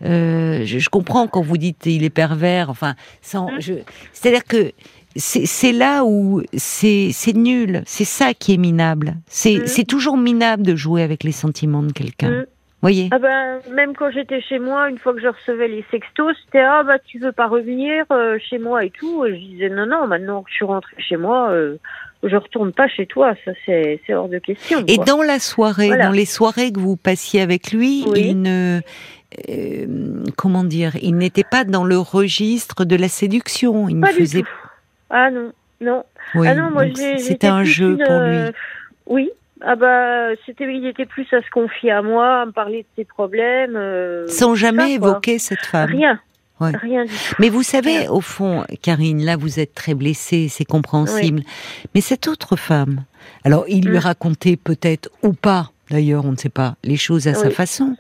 euh, 0.06 0.62
je, 0.66 0.80
je 0.80 0.90
comprends 0.90 1.28
quand 1.28 1.42
vous 1.42 1.58
dites 1.58 1.86
il 1.86 2.04
est 2.04 2.10
pervers. 2.10 2.70
Enfin, 2.70 2.96
sans, 3.22 3.50
je, 3.60 3.74
c'est-à-dire 4.14 4.44
que 4.46 4.72
c'est, 5.16 5.72
là 5.72 6.04
où 6.06 6.44
c'est, 6.56 7.12
nul. 7.34 7.82
C'est 7.88 8.06
ça 8.06 8.34
qui 8.36 8.54
est 8.54 8.58
minable. 8.58 9.18
C'est, 9.28 9.56
Mm. 9.56 9.68
c'est 9.68 9.84
toujours 9.86 10.16
minable 10.18 10.62
de 10.64 10.76
jouer 10.76 11.02
avec 11.02 11.24
les 11.24 11.32
sentiments 11.32 11.82
de 11.84 11.92
quelqu'un. 11.92 12.30
Mm. 12.30 12.46
Voyez 12.88 13.10
Ah 13.12 13.20
ben, 13.20 13.60
même 13.74 13.94
quand 13.96 14.12
j'étais 14.12 14.40
chez 14.42 14.60
moi, 14.60 14.90
une 14.90 14.98
fois 14.98 15.14
que 15.14 15.20
je 15.20 15.28
recevais 15.28 15.68
les 15.68 15.84
sextos, 15.92 16.36
c'était 16.46 16.62
ah 16.62 16.84
bah 16.84 17.00
tu 17.00 17.20
veux 17.20 17.32
pas 17.34 17.48
revenir 17.48 18.06
euh, 18.12 18.38
chez 18.50 18.60
moi 18.60 18.86
et 18.86 18.90
tout. 18.92 19.26
Et 19.26 19.32
je 19.36 19.40
disais 19.46 19.70
non 19.70 19.86
non, 19.86 20.08
maintenant 20.08 20.42
que 20.44 20.50
je 20.50 20.56
suis 20.56 20.66
rentrée 20.66 20.96
chez 20.98 21.18
moi, 21.18 21.50
euh, 21.52 21.76
je 22.24 22.36
retourne 22.36 22.72
pas 22.72 22.88
chez 22.88 23.06
toi, 23.06 23.34
ça 23.46 23.52
c'est 23.66 24.00
hors 24.14 24.30
de 24.30 24.40
question. 24.40 24.84
Et 24.88 24.96
quoi. 24.96 25.06
dans 25.06 25.22
la 25.22 25.40
soirée, 25.40 25.88
Voilà. 25.88 26.06
dans 26.06 26.12
les 26.12 26.26
soirées 26.26 26.72
que 26.72 26.80
vous 26.80 26.96
passiez 26.96 27.42
avec 27.42 27.72
lui, 27.74 28.06
Oui. 28.08 28.28
il 28.30 28.42
ne 28.42 28.80
euh, 29.50 29.86
comment 30.38 30.64
dire, 30.64 30.94
il 31.02 31.16
n'était 31.18 31.44
pas 31.44 31.66
dans 31.66 31.84
le 31.84 31.98
registre 31.98 32.86
de 32.86 32.96
la 32.96 33.10
séduction. 33.10 33.90
Il 33.90 34.00
pas 34.00 34.08
ne 34.08 34.14
du 34.14 34.20
faisait 34.20 34.42
tout. 34.42 34.48
Ah 35.10 35.30
non 35.30 35.52
non. 35.82 36.04
Oui, 36.36 36.48
ah 36.50 36.56
non, 36.56 36.72
moi 36.72 36.86
c'était 37.18 37.48
un 37.48 37.64
jeu 37.64 37.92
une, 37.92 37.98
pour 37.98 38.20
lui. 38.20 38.36
euh, 38.38 38.52
Oui. 39.06 39.30
Ah 39.62 39.76
bah 39.76 40.30
c'était 40.46 40.66
il 40.74 40.86
était 40.86 41.06
plus 41.06 41.26
à 41.34 41.42
se 41.42 41.50
confier 41.52 41.92
à 41.92 42.02
moi, 42.02 42.42
à 42.42 42.46
me 42.46 42.52
parler 42.52 42.84
de 42.84 42.88
ses 42.96 43.06
problèmes. 43.06 43.76
euh, 43.76 44.28
Sans 44.28 44.56
jamais 44.56 44.84
ça, 44.84 44.90
évoquer 44.90 45.40
cette 45.40 45.66
femme. 45.66 45.90
Rien. 45.90 46.20
Ouais. 46.60 46.72
Rien 46.76 47.04
du 47.06 47.12
tout. 47.12 47.36
Mais 47.40 47.50
vous 47.50 47.62
savez, 47.64 48.08
au 48.08 48.20
fond, 48.22 48.64
Karine, 48.82 49.24
là, 49.24 49.36
vous 49.38 49.60
êtes 49.60 49.76
très 49.76 49.94
blessée, 49.94 50.48
c'est 50.50 50.66
compréhensible. 50.66 51.42
Mais 51.94 52.02
cette 52.02 52.28
autre 52.28 52.56
femme, 52.56 53.04
alors 53.44 53.66
il 53.68 53.86
lui 53.88 53.98
Mm. 53.98 54.02
racontait 54.02 54.58
peut-être 54.58 55.10
ou 55.22 55.34
pas, 55.34 55.72
d'ailleurs, 55.92 56.26
on 56.26 56.32
ne 56.32 56.36
sait 56.38 56.50
pas, 56.50 56.76
les 56.84 56.98
choses 56.98 57.28
à 57.28 57.36
sa 57.36 57.52
façon. 57.52 57.96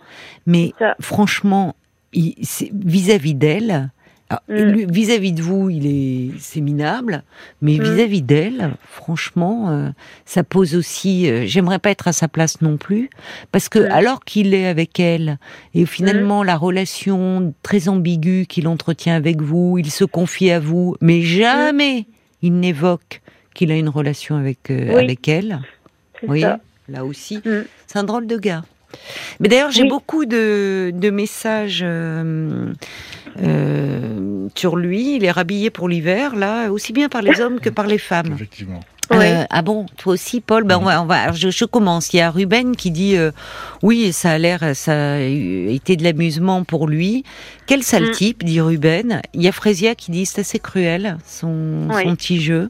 Mais 0.48 0.74
Ça. 0.80 0.96
franchement, 1.00 1.76
vis-à-vis 2.14 3.36
d'elle, 3.36 3.90
alors, 4.30 4.42
Mm. 4.50 4.92
vis-à-vis 4.92 5.32
de 5.32 5.42
vous, 5.42 5.70
il 5.70 5.86
est, 5.88 6.32
c'est 6.40 6.60
minable, 6.62 7.24
mais 7.62 7.78
Mm. 7.78 7.84
vis-à-vis 7.84 8.22
d'elle, 8.22 8.72
franchement, 8.90 9.70
euh, 9.70 9.90
ça 10.26 10.44
pose 10.44 10.76
aussi. 10.76 11.30
euh, 11.30 11.46
J'aimerais 11.46 11.80
pas 11.80 11.92
être 11.92 12.08
à 12.10 12.14
sa 12.14 12.28
place 12.28 12.62
non 12.62 12.76
plus, 12.78 13.10
parce 13.54 13.70
que 13.70 13.80
Mm. 13.80 13.92
alors 13.92 14.26
qu'il 14.26 14.54
est 14.54 14.68
avec 14.68 15.00
elle, 15.00 15.38
et 15.74 15.86
finalement 15.86 16.44
la 16.44 16.58
relation 16.58 17.54
très 17.64 17.88
ambiguë 17.88 18.46
qu'il 18.48 18.68
entretient 18.68 19.16
avec 19.16 19.42
vous, 19.42 19.78
il 19.78 19.90
se 19.92 20.04
confie 20.04 20.52
à 20.52 20.60
vous, 20.60 20.96
mais 21.00 21.22
jamais 21.22 22.06
il 22.42 22.60
n'évoque 22.60 23.22
qu'il 23.54 23.72
a 23.72 23.78
une 23.78 23.90
relation 23.90 24.36
avec 24.36 24.70
euh, 24.70 24.94
Oui. 24.96 25.04
avec 25.04 25.28
elle. 25.30 25.62
Voyez, 26.26 26.44
ça. 26.44 26.60
là 26.90 27.06
aussi, 27.06 27.42
c'est 27.88 27.98
un 27.98 28.04
drôle 28.04 28.28
de 28.28 28.38
gars. 28.38 28.64
Mais 29.40 29.50
d'ailleurs, 29.50 29.72
j'ai 29.72 29.84
Oui. 29.84 29.90
beaucoup 29.90 30.26
de, 30.26 30.92
de 30.94 31.10
messages 31.10 31.82
euh, 31.84 32.72
euh, 33.44 34.48
sur 34.56 34.76
lui. 34.76 35.16
Il 35.16 35.24
est 35.26 35.32
rhabillé 35.32 35.70
pour 35.70 35.90
l'hiver, 35.90 36.36
là, 36.36 36.70
aussi 36.72 36.94
bien 36.94 37.10
par 37.10 37.22
les 37.22 37.40
hommes 37.42 37.60
que 37.60 37.70
par 37.70 37.88
les 37.88 37.98
femmes. 37.98 38.34
Effectivement. 38.34 38.80
Ouais. 39.10 39.32
Euh, 39.38 39.44
ah 39.50 39.62
bon, 39.62 39.86
toi 39.98 40.16
aussi, 40.16 40.42
Paul. 40.42 40.66
Ben 40.66 40.78
on 40.82 40.84
va, 40.84 41.02
on 41.02 41.06
va. 41.06 41.16
alors, 41.22 41.36
je, 41.36 41.50
je 41.50 41.64
commence. 41.64 42.12
Il 42.12 42.18
y 42.18 42.20
a 42.20 42.30
Ruben 42.30 42.76
qui 42.76 42.92
dit 42.92 43.16
euh, 43.16 43.32
oui, 43.82 44.12
ça 44.12 44.32
a 44.32 44.38
l'air, 44.38 44.76
ça 44.76 45.14
a 45.14 45.22
eu- 45.22 45.70
été 45.70 45.96
de 45.96 46.04
l'amusement 46.04 46.66
pour 46.66 46.90
lui. 46.90 47.24
Quel 47.68 47.84
sale 47.84 48.10
Mm. 48.10 48.12
type, 48.12 48.44
dit 48.44 48.60
Ruben. 48.60 49.22
Il 49.34 49.42
y 49.42 49.48
a 49.48 49.54
Frésia 49.54 49.96
qui 49.96 50.12
dit 50.12 50.26
c'est 50.26 50.42
assez 50.42 50.60
cruel 50.60 51.18
son, 51.26 51.88
Oui. 51.90 52.04
son 52.04 52.16
petit 52.18 52.42
jeu. 52.42 52.70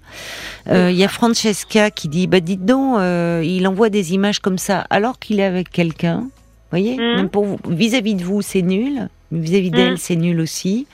Euh, 0.69 0.91
Il 0.91 0.97
y 0.97 1.03
a 1.03 1.07
Francesca 1.07 1.89
qui 1.89 2.07
dit 2.07 2.27
bah 2.27 2.39
dites 2.39 2.65
donc, 2.65 2.99
euh, 2.99 3.41
il 3.43 3.67
envoie 3.67 3.89
des 3.89 4.13
images 4.13 4.37
comme 4.37 4.59
ça 4.59 4.85
alors 4.91 5.17
qu'il 5.17 5.39
est 5.39 5.43
avec 5.43 5.71
quelqu'un. 5.71 6.27
Voyez, 6.69 6.97
Mm. 6.97 7.15
même 7.15 7.29
pour 7.29 7.45
vous, 7.45 7.57
vis-à-vis 7.67 8.13
de 8.13 8.23
vous, 8.23 8.43
c'est 8.43 8.61
nul. 8.61 9.09
Vis-à-vis 9.31 9.71
d'elle, 9.71 9.93
Mm. 9.93 9.97
c'est 9.97 10.15
nul 10.15 10.39
aussi. 10.39 10.87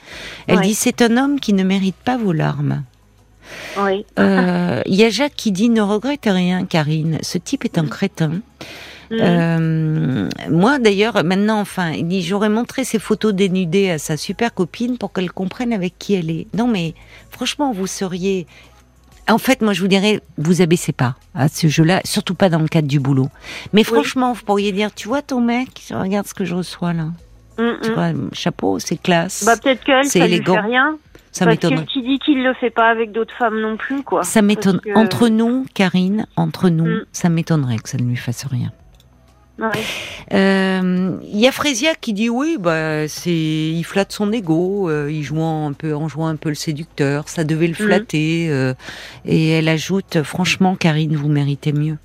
Elle 0.48 0.56
Ouais. 0.58 0.62
dit 0.66 0.74
c'est 0.74 1.02
un 1.02 1.16
homme 1.16 1.38
qui 1.40 1.52
ne 1.52 1.62
mérite 1.62 1.96
pas 2.04 2.16
vos 2.16 2.32
larmes. 2.32 2.82
Oui. 3.78 4.04
Euh, 4.18 4.80
Il 4.86 4.94
y 4.94 5.04
a 5.04 5.10
Jacques 5.10 5.36
qui 5.36 5.52
dit 5.52 5.68
ne 5.68 5.80
regrette 5.82 6.24
rien, 6.26 6.64
Karine. 6.64 7.18
Ce 7.22 7.38
type 7.38 7.64
est 7.64 7.78
un 7.78 7.86
crétin. 7.86 8.40
Mm. 9.10 9.16
Euh, 9.20 10.28
moi, 10.50 10.78
d'ailleurs, 10.78 11.22
maintenant, 11.24 11.60
enfin, 11.60 11.90
il 11.92 12.08
dit 12.08 12.22
j'aurais 12.22 12.48
montré 12.48 12.84
ces 12.84 12.98
photos 12.98 13.34
dénudées 13.34 13.90
à 13.90 13.98
sa 13.98 14.16
super 14.16 14.52
copine 14.54 14.96
pour 14.98 15.12
qu'elle 15.12 15.30
comprenne 15.30 15.72
avec 15.72 15.94
qui 15.98 16.14
elle 16.14 16.30
est. 16.30 16.46
Non, 16.54 16.66
mais 16.66 16.94
franchement, 17.30 17.72
vous 17.72 17.86
seriez. 17.86 18.46
En 19.28 19.38
fait, 19.38 19.60
moi, 19.62 19.72
je 19.74 19.80
vous 19.80 19.88
dirais, 19.88 20.20
vous 20.38 20.60
abaissez 20.60 20.92
pas 20.92 21.14
à 21.34 21.48
ce 21.48 21.66
jeu-là, 21.68 22.00
surtout 22.04 22.34
pas 22.34 22.48
dans 22.50 22.58
le 22.58 22.68
cadre 22.68 22.88
du 22.88 22.98
boulot. 23.00 23.28
Mais 23.72 23.84
franchement, 23.84 24.32
vous 24.32 24.42
pourriez 24.42 24.72
dire, 24.72 24.92
tu 24.94 25.08
vois 25.08 25.22
ton 25.22 25.40
mec, 25.40 25.68
regarde 25.92 26.26
ce 26.26 26.34
que 26.34 26.44
je 26.44 26.54
reçois 26.54 26.92
là. 26.92 27.06
Mm, 27.58 27.62
Tu 27.82 27.90
mm. 27.90 27.94
vois, 27.94 28.08
chapeau, 28.32 28.78
c'est 28.78 28.96
classe. 29.00 29.44
Bah 29.44 29.56
peut-être 29.56 29.84
qu'elle, 29.84 30.04
c'est 30.06 30.18
ça 30.20 30.26
lui 30.26 30.34
élégant. 30.34 30.54
fait 30.54 30.60
rien. 30.60 30.96
ça 31.32 31.44
parce 31.46 31.58
que 31.58 31.80
qui 31.84 32.02
dit 32.02 32.18
qu'il 32.20 32.42
le 32.44 32.54
fait 32.54 32.70
pas 32.70 32.88
avec 32.88 33.10
d'autres 33.12 33.34
femmes 33.34 33.60
non 33.60 33.76
plus, 33.76 34.02
quoi. 34.02 34.22
Ça 34.24 34.40
m'étonne. 34.42 34.80
Que- 34.80 34.96
Entre 34.96 35.28
nous, 35.28 35.66
Karine, 35.74 36.26
entre 36.36 36.68
nous, 36.68 36.86
Mm. 36.86 37.04
ça 37.12 37.28
m'étonnerait 37.28 37.76
que 37.78 37.88
ça 37.88 37.98
ne 37.98 38.04
lui 38.04 38.16
fasse 38.16 38.44
rien. 38.46 38.70
Ouais. 39.58 39.68
Euh, 40.32 41.16
Il 41.22 41.38
y 41.38 41.46
a 41.46 41.52
Frésia 41.52 41.94
qui 41.94 42.12
dit 42.12 42.28
oui, 42.28 42.56
bah 42.58 43.06
c'est, 43.06 43.30
il 43.32 43.84
flatte 43.84 44.10
son 44.10 44.32
ego, 44.32 44.90
euh, 44.90 45.08
il 45.12 45.22
joue 45.22 45.40
un 45.42 45.72
peu, 45.72 45.94
en 45.94 46.08
jouant 46.08 46.26
un 46.26 46.34
peu 46.36 46.48
le 46.48 46.54
séducteur, 46.56 47.28
ça 47.28 47.44
devait 47.44 47.68
le 47.68 47.72
Mhm. 47.78 47.86
flatter. 47.86 48.48
euh, 48.50 48.74
et 49.24 49.50
elle 49.50 49.68
ajoute, 49.68 50.22
franchement, 50.24 50.74
Karine, 50.74 51.14
vous 51.14 51.28
méritez 51.28 51.72
mieux. 51.72 51.98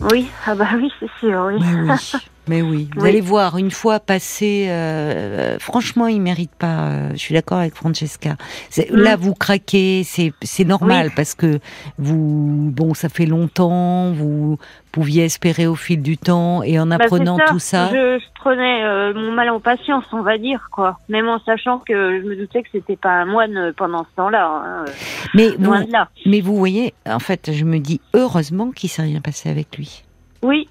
Oui, 0.00 0.26
ah 0.46 0.54
bah 0.54 0.68
oui, 0.76 0.90
c'est 1.00 1.08
sûr, 1.20 1.46
oui. 1.48 1.54
Oui, 1.58 1.62
mais 2.48 2.62
oui. 2.62 2.88
Vous 2.94 3.02
Oui. 3.02 3.08
allez 3.08 3.20
voir, 3.20 3.56
une 3.58 3.70
fois 3.70 4.00
passé, 4.00 4.66
euh, 4.68 5.58
franchement, 5.58 6.06
il 6.06 6.20
mérite 6.20 6.52
pas. 6.58 6.66
euh, 6.88 7.10
je 7.12 7.16
suis 7.18 7.34
d'accord 7.34 7.58
avec 7.58 7.74
Francesca. 7.74 8.36
C'est- 8.70 8.90
Mm. 8.90 8.96
Là, 8.96 9.16
vous 9.16 9.34
craquez, 9.34 10.02
c'est 10.04 10.64
normal 10.64 11.10
parce 11.16 11.34
que 11.34 11.58
vous, 11.98 12.70
bon, 12.72 12.94
ça 12.94 13.08
fait 13.08 13.26
longtemps, 13.26 14.12
vous 14.12 14.58
pouviez 14.92 15.24
espérer 15.24 15.66
au 15.66 15.74
fil 15.74 16.00
du 16.02 16.16
temps, 16.16 16.62
et 16.62 16.78
en 16.78 16.86
Bah, 16.86 16.96
apprenant 17.00 17.36
ça. 17.38 17.44
tout 17.48 17.58
ça, 17.58 17.88
Je, 17.92 18.18
je 18.18 18.40
prenais 18.40 18.84
euh, 18.84 19.12
mon 19.14 19.32
mal 19.32 19.50
en 19.50 19.60
patience, 19.60 20.04
on 20.12 20.22
va 20.22 20.38
dire, 20.38 20.68
quoi. 20.72 20.98
Même 21.08 21.28
en 21.28 21.38
sachant 21.40 21.78
que 21.78 22.20
je 22.22 22.26
me 22.26 22.36
doutais 22.36 22.62
que 22.62 22.68
c'était 22.72 22.96
pas 22.96 23.10
un 23.10 23.26
moine 23.26 23.56
euh, 23.56 23.72
pendant 23.76 24.04
ce 24.04 24.16
temps-là. 24.16 24.46
hein, 24.46 24.84
euh, 24.88 24.90
mais 25.34 25.48
vous, 25.58 25.74
de 25.84 25.92
là. 25.92 26.08
mais 26.24 26.40
vous 26.40 26.56
voyez, 26.56 26.94
en 27.06 27.18
fait, 27.18 27.50
je 27.52 27.64
me 27.64 27.78
dis 27.78 28.00
heureusement 28.14 28.70
qu'il 28.70 28.88
s'est 28.88 29.02
rien 29.02 29.20
passé 29.20 29.50
avec 29.50 29.76
lui. 29.76 30.02
Oui. 30.42 30.68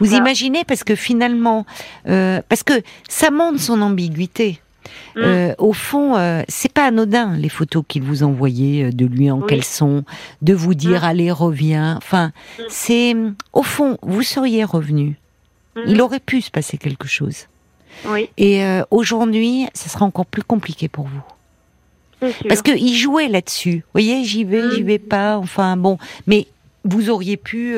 Vous 0.00 0.10
ça. 0.10 0.16
imaginez 0.16 0.64
parce 0.64 0.84
que 0.84 0.94
finalement, 0.94 1.66
euh, 2.08 2.40
parce 2.48 2.62
que 2.62 2.74
ça 3.08 3.30
montre 3.30 3.60
son 3.60 3.80
ambiguïté. 3.82 4.60
Mm. 5.16 5.20
Euh, 5.20 5.54
au 5.58 5.72
fond, 5.72 6.16
euh, 6.16 6.42
c'est 6.48 6.72
pas 6.72 6.86
anodin 6.86 7.36
les 7.36 7.48
photos 7.48 7.84
qu'il 7.88 8.02
vous 8.02 8.22
envoyait 8.22 8.84
euh, 8.84 8.90
de 8.92 9.06
lui 9.06 9.30
en 9.30 9.38
Oui. 9.40 9.46
caleçon, 9.48 10.04
de 10.42 10.52
vous 10.54 10.74
dire 10.74 11.00
Mm. 11.02 11.04
allez 11.04 11.30
reviens. 11.30 11.96
Enfin, 11.96 12.32
Mm. 12.58 12.62
c'est 12.68 13.16
au 13.52 13.62
fond, 13.62 13.96
vous 14.02 14.22
seriez 14.22 14.64
revenu. 14.64 15.16
Il 15.86 16.00
aurait 16.02 16.20
pu 16.20 16.40
se 16.40 16.50
passer 16.50 16.76
quelque 16.78 17.08
chose. 17.08 17.46
Oui, 18.06 18.28
Et 18.36 18.62
aujourd'hui, 18.92 19.66
ça 19.74 19.88
sera 19.88 20.04
encore 20.04 20.26
plus 20.26 20.42
compliqué 20.42 20.88
pour 20.88 21.06
vous. 21.06 22.30
Parce 22.48 22.62
qu'il 22.62 22.94
jouait 22.96 23.28
là-dessus. 23.28 23.76
Vous 23.78 23.90
voyez, 23.94 24.24
j'y 24.24 24.44
vais, 24.44 24.70
j'y 24.70 24.82
vais 24.82 24.98
pas. 25.00 25.36
Enfin 25.38 25.76
bon, 25.76 25.98
mais 26.26 26.46
vous 26.84 27.10
auriez 27.10 27.36
pu. 27.36 27.76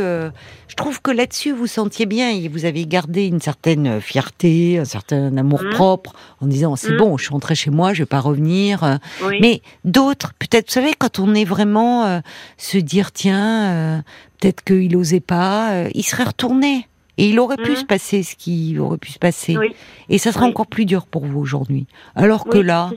Euh, 0.76 0.82
je 0.82 0.82
trouve 0.82 1.00
que 1.02 1.10
là-dessus, 1.10 1.52
vous 1.52 1.66
sentiez 1.66 2.06
bien. 2.06 2.30
et 2.30 2.48
Vous 2.48 2.64
avez 2.64 2.86
gardé 2.86 3.26
une 3.26 3.40
certaine 3.40 4.00
fierté, 4.00 4.78
un 4.78 4.84
certain 4.84 5.36
amour 5.36 5.62
Mm. 5.62 5.70
propre, 5.70 6.12
en 6.40 6.46
disant 6.46 6.76
c'est 6.76 6.92
Mm. 6.92 6.96
bon, 6.98 7.16
je 7.16 7.24
suis 7.24 7.32
rentrée 7.32 7.54
chez 7.54 7.70
moi, 7.70 7.92
je 7.94 8.02
vais 8.02 8.06
pas 8.06 8.20
revenir. 8.20 8.84
euh, 8.84 8.96
oui. 9.24 9.38
Mais 9.40 9.62
d'autres, 9.84 10.32
peut-être, 10.38 10.68
vous 10.68 10.74
savez, 10.74 10.92
quand 10.98 11.18
on 11.18 11.34
est 11.34 11.44
vraiment 11.44 12.04
euh, 12.04 12.20
se 12.58 12.78
dire 12.78 13.12
tiens, 13.12 13.64
euh, 13.72 13.98
peut-être 14.38 14.62
qu'il 14.64 14.94
osait 14.96 15.20
pas, 15.20 15.72
euh, 15.72 15.88
il 15.94 16.02
serait 16.04 16.24
retourné. 16.24 16.86
Et 17.18 17.30
il 17.30 17.40
aurait 17.40 17.56
pu 17.56 17.72
Mm. 17.72 17.76
se 17.76 17.84
passer 17.84 18.22
ce 18.22 18.36
qui 18.36 18.78
aurait 18.78 18.98
pu 18.98 19.10
se 19.10 19.18
passer. 19.18 19.56
Oui, 19.56 19.74
Et 20.10 20.18
ça 20.18 20.32
sera 20.32 20.44
Oui. 20.44 20.50
encore 20.50 20.66
plus 20.66 20.84
dur 20.84 21.06
pour 21.06 21.24
vous 21.24 21.40
aujourd'hui. 21.40 21.86
Alors 22.14 22.44
que 22.44 22.58
là, 22.58 22.90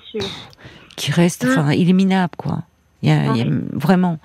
qui 0.98 1.12
reste, 1.14 1.46
enfin, 1.50 1.72
il 1.72 1.90
est 1.90 1.94
minable, 1.94 2.34
quoi. 2.38 2.64
Il 3.02 3.08
y 3.08 3.12
a, 3.14 3.28
il 3.34 3.38
y 3.38 3.42
a- 3.42 3.46
Oui. 3.46 3.54
vraiment. 3.72 4.20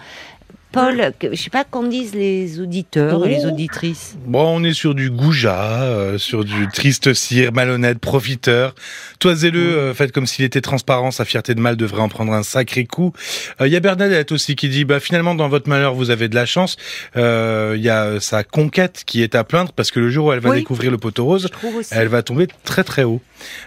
Paul, 0.75 1.13
que- 1.19 1.35
je 1.35 1.41
sais 1.43 1.51
pas 1.51 1.65
qu'en 1.65 1.85
disent 1.85 2.15
les 2.15 2.61
auditeurs 2.61 3.25
et 3.27 3.29
les 3.29 3.45
Oh. 3.47 3.49
auditrices. 3.49 4.17
Bon, 4.27 4.57
on 4.57 4.65
est 4.65 4.73
sur 4.73 4.95
du 4.95 5.11
goujat, 5.11 5.83
euh, 5.85 6.19
sur 6.19 6.45
du 6.45 6.69
triste 6.69 7.15
cire, 7.15 7.53
malhonnête, 7.53 7.99
profiteur. 7.99 8.75
Toisez-le, 9.21 9.61
euh, 9.61 9.95
faites 9.95 10.13
comme 10.13 10.27
s'il 10.27 10.45
était 10.45 10.61
transparent, 10.61 11.11
sa 11.11 11.25
fierté 11.25 11.55
de 11.55 11.61
mal 11.61 11.77
devrait 11.77 12.03
en 12.03 12.09
prendre 12.09 12.33
un 12.33 12.43
sacré 12.43 12.85
coup. 12.85 13.13
Euh, 13.61 13.67
Il 13.69 13.73
y 13.73 13.77
a 13.77 13.81
Bernadette 13.81 14.33
aussi 14.33 14.57
qui 14.57 14.69
dit, 14.69 14.85
bah 14.85 15.01
finalement 15.01 15.35
dans 15.35 15.49
votre 15.49 15.69
malheur 15.69 15.95
vous 15.95 16.11
avez 16.11 16.29
de 16.29 16.35
la 16.35 16.47
chance. 16.47 16.77
Euh, 17.17 17.75
Il 17.77 17.83
y 17.83 17.89
a 17.89 18.05
euh, 18.05 18.21
sa 18.21 18.45
conquête 18.45 19.03
qui 19.07 19.23
est 19.23 19.35
à 19.35 19.45
plaindre 19.45 19.73
parce 19.73 19.91
que 19.91 20.01
le 20.01 20.11
jour 20.11 20.27
où 20.27 20.33
elle 20.33 20.41
va 20.41 20.51
Oui. 20.51 20.57
découvrir 20.59 20.91
le 20.91 20.99
poteau 20.99 21.25
rose, 21.25 21.49
elle 21.91 22.09
va 22.09 22.23
tomber 22.23 22.47
très 22.65 22.85
très 22.85 23.05
haut. 23.05 23.21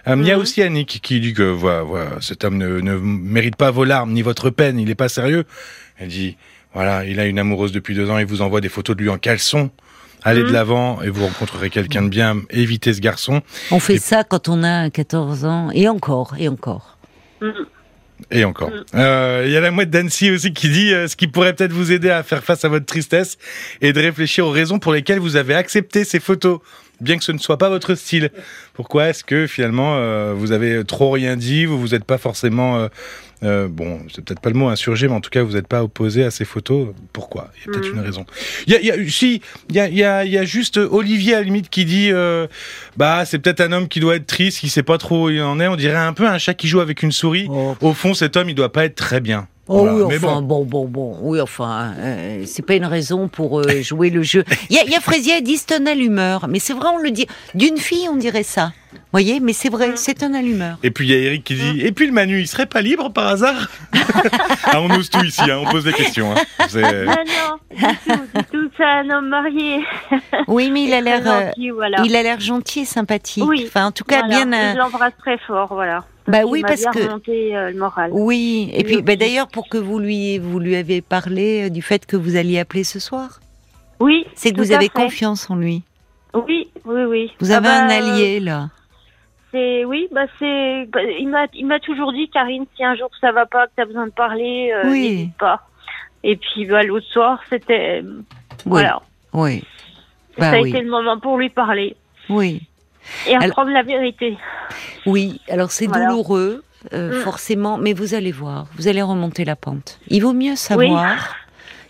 Euh, 0.07 0.15
Il 0.19 0.25
y 0.25 0.31
a 0.31 0.35
Mhm. 0.35 0.41
aussi 0.41 0.61
Annick 0.61 0.99
qui 1.01 1.19
dit 1.19 1.33
que 1.33 1.43
voilà, 1.43 1.81
voilà, 1.83 2.09
cet 2.21 2.43
homme 2.43 2.57
ne, 2.57 2.79
ne 2.79 2.95
mérite 2.97 3.55
pas 3.55 3.71
vos 3.71 3.83
larmes 3.85 4.11
ni 4.11 4.21
votre 4.21 4.49
peine, 4.49 4.79
il 4.79 4.89
est 4.89 4.95
pas 4.95 5.09
sérieux. 5.09 5.45
Elle 5.99 6.09
dit 6.09 6.37
voilà, 6.77 7.05
il 7.05 7.19
a 7.19 7.25
une 7.25 7.39
amoureuse 7.39 7.71
depuis 7.71 7.95
deux 7.95 8.07
ans, 8.11 8.19
il 8.19 8.27
vous 8.27 8.43
envoie 8.43 8.61
des 8.61 8.69
photos 8.69 8.95
de 8.95 9.01
lui 9.01 9.09
en 9.09 9.17
caleçon. 9.17 9.71
Allez 10.23 10.41
de 10.41 10.47
Mhm. 10.47 10.53
l'avant 10.53 11.01
et 11.01 11.09
vous 11.09 11.25
rencontrerez 11.25 11.71
quelqu'un 11.71 12.03
de 12.03 12.09
bien. 12.09 12.41
Évitez 12.51 12.93
ce 12.93 13.01
garçon. 13.01 13.41
On 13.71 13.79
fait 13.79 13.95
Et- 13.95 13.99
ça 13.99 14.23
quand 14.23 14.47
on 14.47 14.63
a 14.63 14.89
14 14.91 15.43
ans, 15.45 15.69
et 15.73 15.87
encore, 15.87 16.35
et 16.37 16.47
encore. 16.47 16.97
Mm. 17.41 17.49
Et 18.31 18.43
encore. 18.45 18.69
Mhm. 18.69 18.83
Euh, 18.95 19.43
Il 19.47 19.51
y 19.51 19.57
a 19.57 19.61
la 19.61 19.71
mouette 19.71 19.89
d'Annecy 19.89 20.29
aussi 20.31 20.53
qui 20.53 20.69
dit 20.69 20.93
euh, 20.93 21.07
ce 21.07 21.15
qui 21.15 21.27
pourrait 21.27 21.53
peut-être 21.53 21.71
vous 21.73 21.91
aider 21.91 22.09
à 22.11 22.21
faire 22.23 22.43
face 22.43 22.63
à 22.63 22.67
votre 22.69 22.85
tristesse 22.85 23.37
et 23.81 23.91
de 23.93 23.99
réfléchir 23.99 24.45
aux 24.45 24.51
raisons 24.51 24.77
pour 24.79 24.91
lesquelles 24.93 25.19
vous 25.19 25.35
avez 25.35 25.55
accepté 25.55 26.03
ces 26.03 26.19
photos. 26.19 26.59
Bien 27.01 27.17
que 27.17 27.23
ce 27.23 27.31
ne 27.31 27.37
soit 27.37 27.57
pas 27.57 27.69
votre 27.69 27.95
style. 27.95 28.31
Pourquoi 28.73 29.09
est-ce 29.09 29.23
que 29.23 29.47
finalement 29.47 29.95
euh, 29.97 30.33
vous 30.35 30.51
avez 30.51 30.83
trop 30.85 31.11
rien 31.11 31.35
dit, 31.35 31.65
vous 31.65 31.79
vous 31.79 31.95
êtes 31.95 32.03
pas 32.05 32.17
forcément 32.17 32.77
euh, 32.77 32.87
euh, 33.43 33.67
bon, 33.67 33.99
c'est 34.13 34.23
peut-être 34.25 34.39
pas 34.39 34.49
le 34.49 34.55
mot 34.55 34.67
insurgé, 34.67 35.07
mais 35.07 35.13
en 35.13 35.21
tout 35.21 35.29
cas, 35.29 35.43
vous 35.43 35.53
n'êtes 35.53 35.67
pas 35.67 35.83
opposé 35.83 36.23
à 36.23 36.31
ces 36.31 36.43
photos. 36.43 36.87
Pourquoi? 37.13 37.51
Il 37.55 37.59
y 37.59 37.69
a 37.69 37.71
peut-être 37.71 37.91
Mhm. 37.93 37.99
une 37.99 38.03
raison. 38.05 38.25
Il 38.65 38.73
y 38.73 38.75
a, 38.75 38.79
il 38.79 38.85
y 38.87 38.91
a- 38.91 39.09
si, 39.11 39.41
il 39.69 39.75
y 39.75 39.79
a, 39.79 39.87
il 40.23 40.29
y, 40.31 40.37
a, 40.39 40.43
juste 40.43 40.77
Olivier 40.77 41.35
à 41.35 41.39
la 41.39 41.43
limite 41.43 41.69
qui 41.69 41.85
dit, 41.85 42.09
bah, 42.97 43.25
c'est 43.25 43.37
peut-être 43.37 43.61
un 43.61 43.71
homme 43.73 43.87
qui 43.89 43.99
doit 43.99 44.15
être 44.15 44.25
triste, 44.25 44.59
qui 44.59 44.69
sait 44.69 44.81
pas 44.81 44.97
trop 44.97 45.27
où 45.27 45.29
il 45.29 45.39
en 45.43 45.59
est. 45.59 45.67
On 45.67 45.75
dirait 45.75 45.97
un 45.97 46.13
peu 46.13 46.27
un 46.27 46.39
chat 46.39 46.55
qui 46.55 46.67
joue 46.67 46.79
avec 46.79 47.03
une 47.03 47.11
souris. 47.11 47.45
Oh. 47.51 47.75
Au 47.81 47.93
fond, 47.93 48.15
cet 48.15 48.37
homme, 48.37 48.49
il 48.49 48.55
doit 48.55 48.71
pas 48.71 48.85
être 48.85 48.95
très 48.95 49.19
bien. 49.19 49.47
Oh 49.69 49.79
Voilà. 49.79 49.93
oui, 49.95 50.03
Mais 50.07 50.17
enfin, 50.17 50.41
bon. 50.41 50.63
bon, 50.63 50.85
bon, 50.85 50.85
bon, 50.85 51.17
oui, 51.23 51.41
enfin, 51.41 51.93
euh, 51.97 52.43
c'est 52.45 52.65
pas 52.65 52.75
une 52.75 52.85
raison 52.85 53.27
pour 53.27 53.59
euh, 53.59 53.81
jouer 53.81 54.09
le 54.09 54.23
jeu. 54.23 54.43
Il 54.69 54.75
y 54.75 54.79
a, 54.79 54.83
il 54.83 54.91
y 54.91 54.95
a 54.95 54.99
elle 55.35 55.43
dit 55.43 55.57
c'est 55.57 55.73
un 55.75 55.85
allumeur, 55.85 56.47
mais 56.47 56.59
c'est 56.59 56.73
vrai, 56.73 56.87
on 56.93 56.97
le 56.99 57.11
dit. 57.11 57.27
D'une 57.53 57.77
fille, 57.77 58.07
on 58.09 58.15
dirait 58.15 58.43
ça. 58.43 58.71
voyez, 59.11 59.39
mais 59.41 59.51
c'est 59.53 59.69
vrai, 59.69 59.91
c'est 59.95 60.23
un 60.23 60.33
allumeur. 60.33 60.77
Et 60.83 60.91
puis 60.91 61.07
il 61.07 61.11
y 61.11 61.15
a 61.15 61.17
Eric 61.19 61.43
qui 61.43 61.55
dit, 61.55 61.81
et 61.81 61.91
puis 61.91 62.07
le 62.07 62.13
Manu, 62.13 62.39
il 62.39 62.47
serait 62.47 62.65
pas 62.65 62.81
libre 62.81 63.09
par 63.11 63.27
hasard 63.27 63.69
ah, 64.63 64.81
On 64.81 64.89
ose 64.91 65.09
tout 65.09 65.23
ici, 65.23 65.41
hein, 65.49 65.59
on 65.65 65.69
pose 65.69 65.83
des 65.83 65.93
questions. 65.93 66.31
hein. 66.33 66.41
Ah 66.59 67.23
non, 67.25 67.57
du 67.75 67.83
tout, 68.05 68.37
du 68.39 68.43
tout, 68.45 68.69
c'est 68.77 68.83
un 68.85 69.09
homme 69.09 69.27
marié. 69.29 69.79
Oui, 70.47 70.71
mais 70.71 70.83
il 70.85 70.93
a 70.93 71.01
l'air, 71.01 71.21
euh, 71.25 71.47
gentil, 71.47 71.69
voilà. 71.71 71.97
il 72.05 72.15
a 72.15 72.23
l'air 72.23 72.39
gentil 72.39 72.81
et 72.81 72.85
sympathique. 72.85 73.43
Oui, 73.45 73.65
Enfin, 73.67 73.87
en 73.87 73.91
tout 73.91 74.03
cas, 74.05 74.21
Voilà, 74.25 74.45
bien. 74.45 74.53
euh, 74.53 74.73
Je 74.73 74.77
l'embrasse 74.77 75.13
très 75.19 75.37
fort, 75.39 75.73
voilà. 75.73 76.05
Bah 76.27 76.39
oui, 76.45 76.61
parce 76.61 76.81
bien 76.81 76.91
que- 76.91 76.99
remonté 77.07 77.55
euh, 77.55 77.71
le 77.71 77.77
moral. 77.79 78.09
Oui, 78.13 78.69
et 78.73 78.83
puis 78.83 79.01
bah, 79.01 79.15
d'ailleurs 79.15 79.47
pour 79.47 79.69
que 79.69 79.77
vous 79.77 79.99
lui 79.99 80.37
vous 80.39 80.59
lui 80.59 80.75
avez 80.75 81.01
parlé 81.01 81.65
euh, 81.67 81.69
du 81.69 81.81
fait 81.81 82.05
que 82.05 82.17
vous 82.17 82.35
alliez 82.35 82.59
appeler 82.59 82.83
ce 82.83 82.99
soir, 82.99 83.39
Oui. 83.99 84.25
c'est 84.35 84.51
que 84.51 84.57
vous 84.57 84.71
avez 84.73 84.85
fait. 84.89 85.01
confiance 85.03 85.49
en 85.49 85.55
lui. 85.55 85.83
Oui, 86.33 86.69
oui, 86.85 87.03
oui. 87.03 87.31
Vous 87.39 87.51
Ah 87.51 87.57
avez 87.57 87.67
bah, 87.67 87.83
un 87.85 87.89
allié 87.89 88.39
là. 88.41 88.69
C'est 89.51 89.85
oui, 89.85 90.07
bah 90.11 90.25
c'est. 90.37 90.85
bah, 90.91 90.99
il 91.03 91.29
m'a, 91.29 91.45
il 91.53 91.65
m'a 91.65 91.79
toujours 91.79 92.11
dit, 92.11 92.29
Karine, 92.29 92.65
si 92.75 92.83
un 92.83 92.95
jour 92.95 93.09
ça 93.21 93.31
va 93.31 93.45
pas, 93.45 93.67
que 93.67 93.71
t'as 93.77 93.85
besoin 93.85 94.07
de 94.07 94.11
parler, 94.11 94.71
euh, 94.73 94.89
Oui. 94.91 95.01
n'hésite 95.11 95.37
pas. 95.37 95.61
Et 96.23 96.35
puis 96.35 96.65
bah, 96.65 96.83
l'autre 96.83 97.07
soir, 97.07 97.39
c'était 97.49 98.01
Oui, 98.03 98.23
voilà, 98.65 99.01
oui, 99.31 99.63
ça 100.37 100.51
bah 100.51 100.57
a 100.57 100.61
oui, 100.61 100.69
été 100.71 100.81
le 100.81 100.89
moment 100.89 101.17
pour 101.19 101.37
lui 101.37 101.49
parler 101.49 101.95
oui, 102.29 102.66
et 103.27 103.35
Alors- 103.35 103.47
apprendre 103.49 103.71
la 103.71 103.83
vérité. 103.83 104.37
oui. 105.05 105.41
Alors 105.49 105.71
c'est 105.71 105.87
Voilà. 105.87 106.07
douloureux, 106.09 106.63
euh, 106.93 107.19
Mm. 107.19 107.23
forcément, 107.23 107.77
mais 107.77 107.93
vous 107.93 108.13
allez 108.13 108.31
voir, 108.31 108.67
vous 108.77 108.87
allez 108.87 109.01
remonter 109.01 109.45
la 109.45 109.55
pente. 109.55 109.99
Il 110.07 110.21
vaut 110.21 110.33
mieux 110.33 110.55
savoir. 110.55 111.35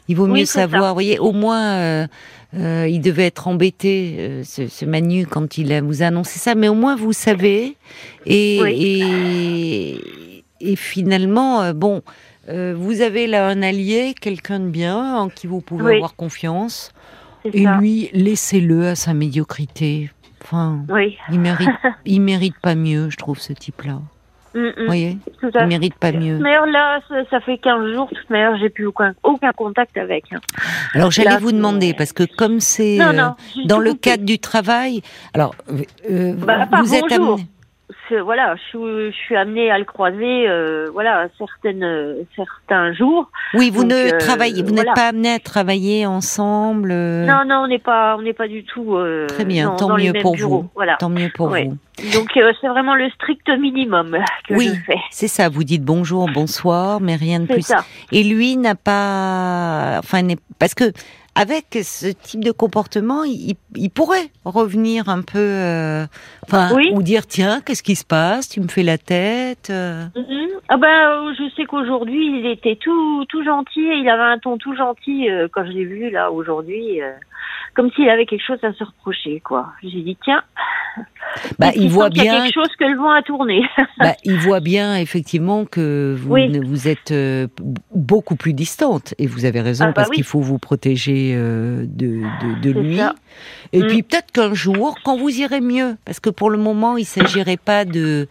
Il 0.10 0.15
vaut 0.15 0.25
Oui, 0.25 0.39
mieux 0.41 0.45
ça. 0.45 0.62
savoir. 0.62 0.89
Vous 0.89 0.93
voyez, 0.95 1.19
au 1.19 1.34
moins, 1.34 1.73
euh, 1.75 2.08
euh, 2.56 2.88
il 2.89 3.01
devait 3.01 3.25
être 3.25 3.47
embêté, 3.49 4.41
ce, 4.45 4.67
ce 4.69 4.86
Manu, 4.86 5.27
quand 5.27 5.58
il 5.58 5.73
a, 5.73 5.82
vous 5.82 6.01
a 6.01 6.06
annoncé 6.08 6.39
ça, 6.39 6.56
mais 6.56 6.69
au 6.69 6.75
moins 6.75 6.95
vous 6.95 7.12
savez. 7.12 7.75
Et, 8.25 8.58
et, 9.12 10.43
et 10.62 10.75
finalement, 10.77 11.73
bon, 11.73 12.01
vous 12.47 13.01
avez 13.01 13.27
là 13.27 13.47
un 13.47 13.62
allié, 13.62 14.15
quelqu'un 14.19 14.62
de 14.62 14.69
bien, 14.69 15.17
en 15.17 15.27
qui 15.30 15.45
vous 15.47 15.60
pouvez 15.60 15.95
avoir 15.97 16.15
confiance. 16.15 16.91
Et 17.53 17.63
ça. 17.63 17.77
lui, 17.77 18.10
laissez-le 18.13 18.88
à 18.88 18.95
sa 18.95 19.13
médiocrité. 19.13 20.10
Enfin, 20.49 20.79
Oui. 20.89 21.17
il 21.29 21.39
mérite, 21.41 21.69
il 22.05 22.21
mérite 22.21 22.55
pas 22.62 22.73
mieux, 22.75 23.10
je 23.10 23.17
trouve, 23.17 23.38
ce 23.38 23.51
type-là. 23.51 23.99
Mm, 24.55 24.60
mm, 24.60 24.71
Vous 24.77 24.86
voyez, 24.86 25.17
tout 25.41 25.49
il 25.53 25.57
à 25.57 25.60
fait. 25.62 25.67
mérite 25.67 25.95
pas 25.95 26.13
mieux. 26.13 26.38
Mais 26.38 26.55
là, 26.71 27.01
ça, 27.10 27.15
ça 27.29 27.39
fait 27.41 27.57
15 27.57 27.93
jours, 27.93 28.07
de 28.10 28.15
toute 28.15 28.29
manière, 28.29 28.57
j'ai 28.57 28.69
plus 28.69 28.86
aucun, 28.86 29.13
aucun 29.23 29.51
contact 29.51 29.97
avec. 29.97 30.23
hein. 30.31 30.39
Alors 30.93 31.12
j'allais 31.12 31.38
vous 31.38 31.51
demander 31.51 31.93
parce 31.93 32.13
que 32.13 32.23
comme 32.23 32.62
c'est 32.62 33.01
euh, 33.01 33.27
dans 33.65 33.79
le 33.79 33.93
cadre 33.93 34.23
du 34.23 34.39
travail, 34.39 35.01
alors 35.33 35.53
euh, 36.10 36.33
Bah, 36.38 36.65
vous 36.81 36.95
êtes 36.95 37.03
bonjour. 37.10 37.33
amené. 37.33 37.47
Voilà, 38.23 38.55
je, 38.55 38.61
suis- 38.69 39.11
je 39.11 39.15
suis 39.25 39.35
amenée 39.35 39.69
à 39.71 39.77
le 39.77 39.85
croiser, 39.85 40.47
euh, 40.49 40.87
voilà, 40.93 41.27
certaines, 41.37 41.83
euh, 41.83 42.23
certains 42.35 42.93
jours. 42.93 43.29
Oui, 43.53 43.69
vous 43.69 43.83
Donc, 43.83 43.91
ne 43.91 44.13
euh, 44.13 44.17
travaillez, 44.17 44.61
vous 44.63 44.69
voilà. 44.69 44.83
n'êtes 44.85 44.95
pas 44.95 45.07
amené 45.09 45.33
à 45.33 45.39
travailler 45.39 46.05
ensemble. 46.05 46.89
Non, 46.93 47.43
non, 47.45 47.63
on 47.63 47.67
n'est 47.67 47.79
pas, 47.79 48.15
on 48.17 48.21
n'est 48.21 48.33
pas 48.33 48.47
du 48.47 48.63
tout. 48.63 48.97
Très 49.27 49.45
bien, 49.45 49.69
dans, 49.69 49.75
tant 49.75 49.87
dans 49.89 49.97
mieux 49.97 50.13
pour 50.21 50.35
bureaux, 50.35 50.61
vous. 50.63 50.69
Voilà. 50.75 50.95
Tant 50.99 51.09
mieux 51.09 51.29
pour 51.33 51.49
Ouais. 51.51 51.65
vous. 51.65 51.77
Donc 52.13 52.29
c'est 52.61 52.67
vraiment 52.67 52.93
le 52.95 53.09
strict 53.11 53.49
minimum 53.49 54.17
que 54.47 54.53
Oui. 54.53 54.69
je 54.73 54.81
fais. 54.93 54.99
C'est 55.09 55.27
ça. 55.27 55.49
Vous 55.49 55.63
dites 55.63 55.83
bonjour, 55.83 56.29
bonsoir, 56.31 56.99
mais 57.01 57.15
rien 57.15 57.39
de 57.39 57.47
plus. 57.47 57.61
ça. 57.63 57.83
Et 58.11 58.23
lui 58.23 58.55
n'a 58.57 58.75
pas, 58.75 59.97
enfin, 59.99 60.21
parce 60.59 60.73
que 60.75 60.85
avec 61.38 61.65
ce 61.84 62.08
type 62.08 62.43
de 62.43 62.52
comportement, 62.52 63.23
il, 63.23 63.56
il 63.76 63.89
pourrait 63.89 64.30
revenir 64.45 65.08
un 65.10 65.21
peu, 65.21 65.38
euh, 65.39 66.06
enfin, 66.43 66.73
Oui. 66.76 66.89
ou 66.93 67.02
dire 67.04 67.28
tiens, 67.28 67.62
qu'est-ce 67.65 67.84
qui 67.84 67.95
se 67.95 68.06
passe? 68.06 68.50
Tu 68.50 68.60
me 68.60 68.67
fais 68.67 68.84
la 68.84 68.97
tête. 68.97 69.69
euh. 69.69 70.06
Mhm. 70.15 70.47
Ah 70.69 70.76
ben, 70.78 70.88
euh, 70.88 71.34
je 71.38 71.50
sais 71.56 71.63
qu'aujourd'hui 71.65 72.39
il 72.39 72.45
était 72.47 72.76
tout, 72.76 73.23
tout 73.30 73.43
gentil. 73.43 73.80
Il 74.02 74.10
avait 74.10 74.34
un 74.34 74.38
ton 74.38 74.58
tout 74.58 74.76
gentil 74.76 75.30
euh, 75.30 75.47
quand 75.52 75.65
je 75.65 75.71
l'ai 75.71 75.86
vu 75.86 76.10
là 76.10 76.30
aujourd'hui, 76.32 77.02
euh, 77.02 77.12
comme 77.76 77.91
s'il 77.91 78.10
avait 78.10 78.26
quelque 78.26 78.45
chose 78.45 78.60
à 78.63 78.73
se 78.73 78.84
reprocher 78.84 79.39
quoi. 79.39 79.67
J'ai 79.84 80.02
dit 80.02 80.17
tiens. 80.23 80.41
Bah, 81.60 81.69
il 81.76 81.89
voit 81.89 82.06
y 82.06 82.19
a 82.19 82.23
bien 82.23 82.41
quelque 82.43 82.54
chose 82.54 82.76
que 82.80 82.86
le 82.86 82.97
vent 82.97 83.12
a 83.12 83.21
tourné. 83.21 83.62
Bah, 84.00 84.13
il 84.23 84.38
voit 84.39 84.60
bien 84.60 84.95
effectivement 84.97 85.65
que 85.65 86.15
vous, 86.17 86.34
Oui. 86.34 86.50
ne- 86.50 86.65
vous 86.65 86.88
êtes 86.88 87.12
euh, 87.12 87.47
beaucoup 87.93 88.36
plus 88.36 88.54
distante 88.54 89.13
et 89.19 89.28
vous 89.28 89.45
avez 89.45 89.62
raison 89.62 89.86
Ah 89.86 89.88
bah 89.88 89.93
parce 89.93 90.10
oui. 90.10 90.15
qu'il 90.15 90.23
faut 90.23 90.39
vous 90.39 90.58
protéger 90.60 91.34
euh, 91.36 91.86
de, 91.88 92.21
de, 92.41 92.62
de 92.62 92.73
C'est 92.73 92.80
lui. 92.80 92.97
ça. 92.97 93.13
Et 93.73 93.82
Mm. 93.84 93.88
puis 93.88 94.04
peut-être 94.04 94.32
qu'un 94.32 94.54
jour, 94.56 94.97
quand 95.04 95.17
vous 95.17 95.30
irez 95.30 95.62
mieux, 95.62 95.97
parce 96.06 96.19
que 96.19 96.30
pour 96.32 96.50
le 96.50 96.58
moment, 96.58 96.97
il 96.97 97.06
s'agirait 97.06 97.58
pas 97.58 97.86
de 97.86 98.28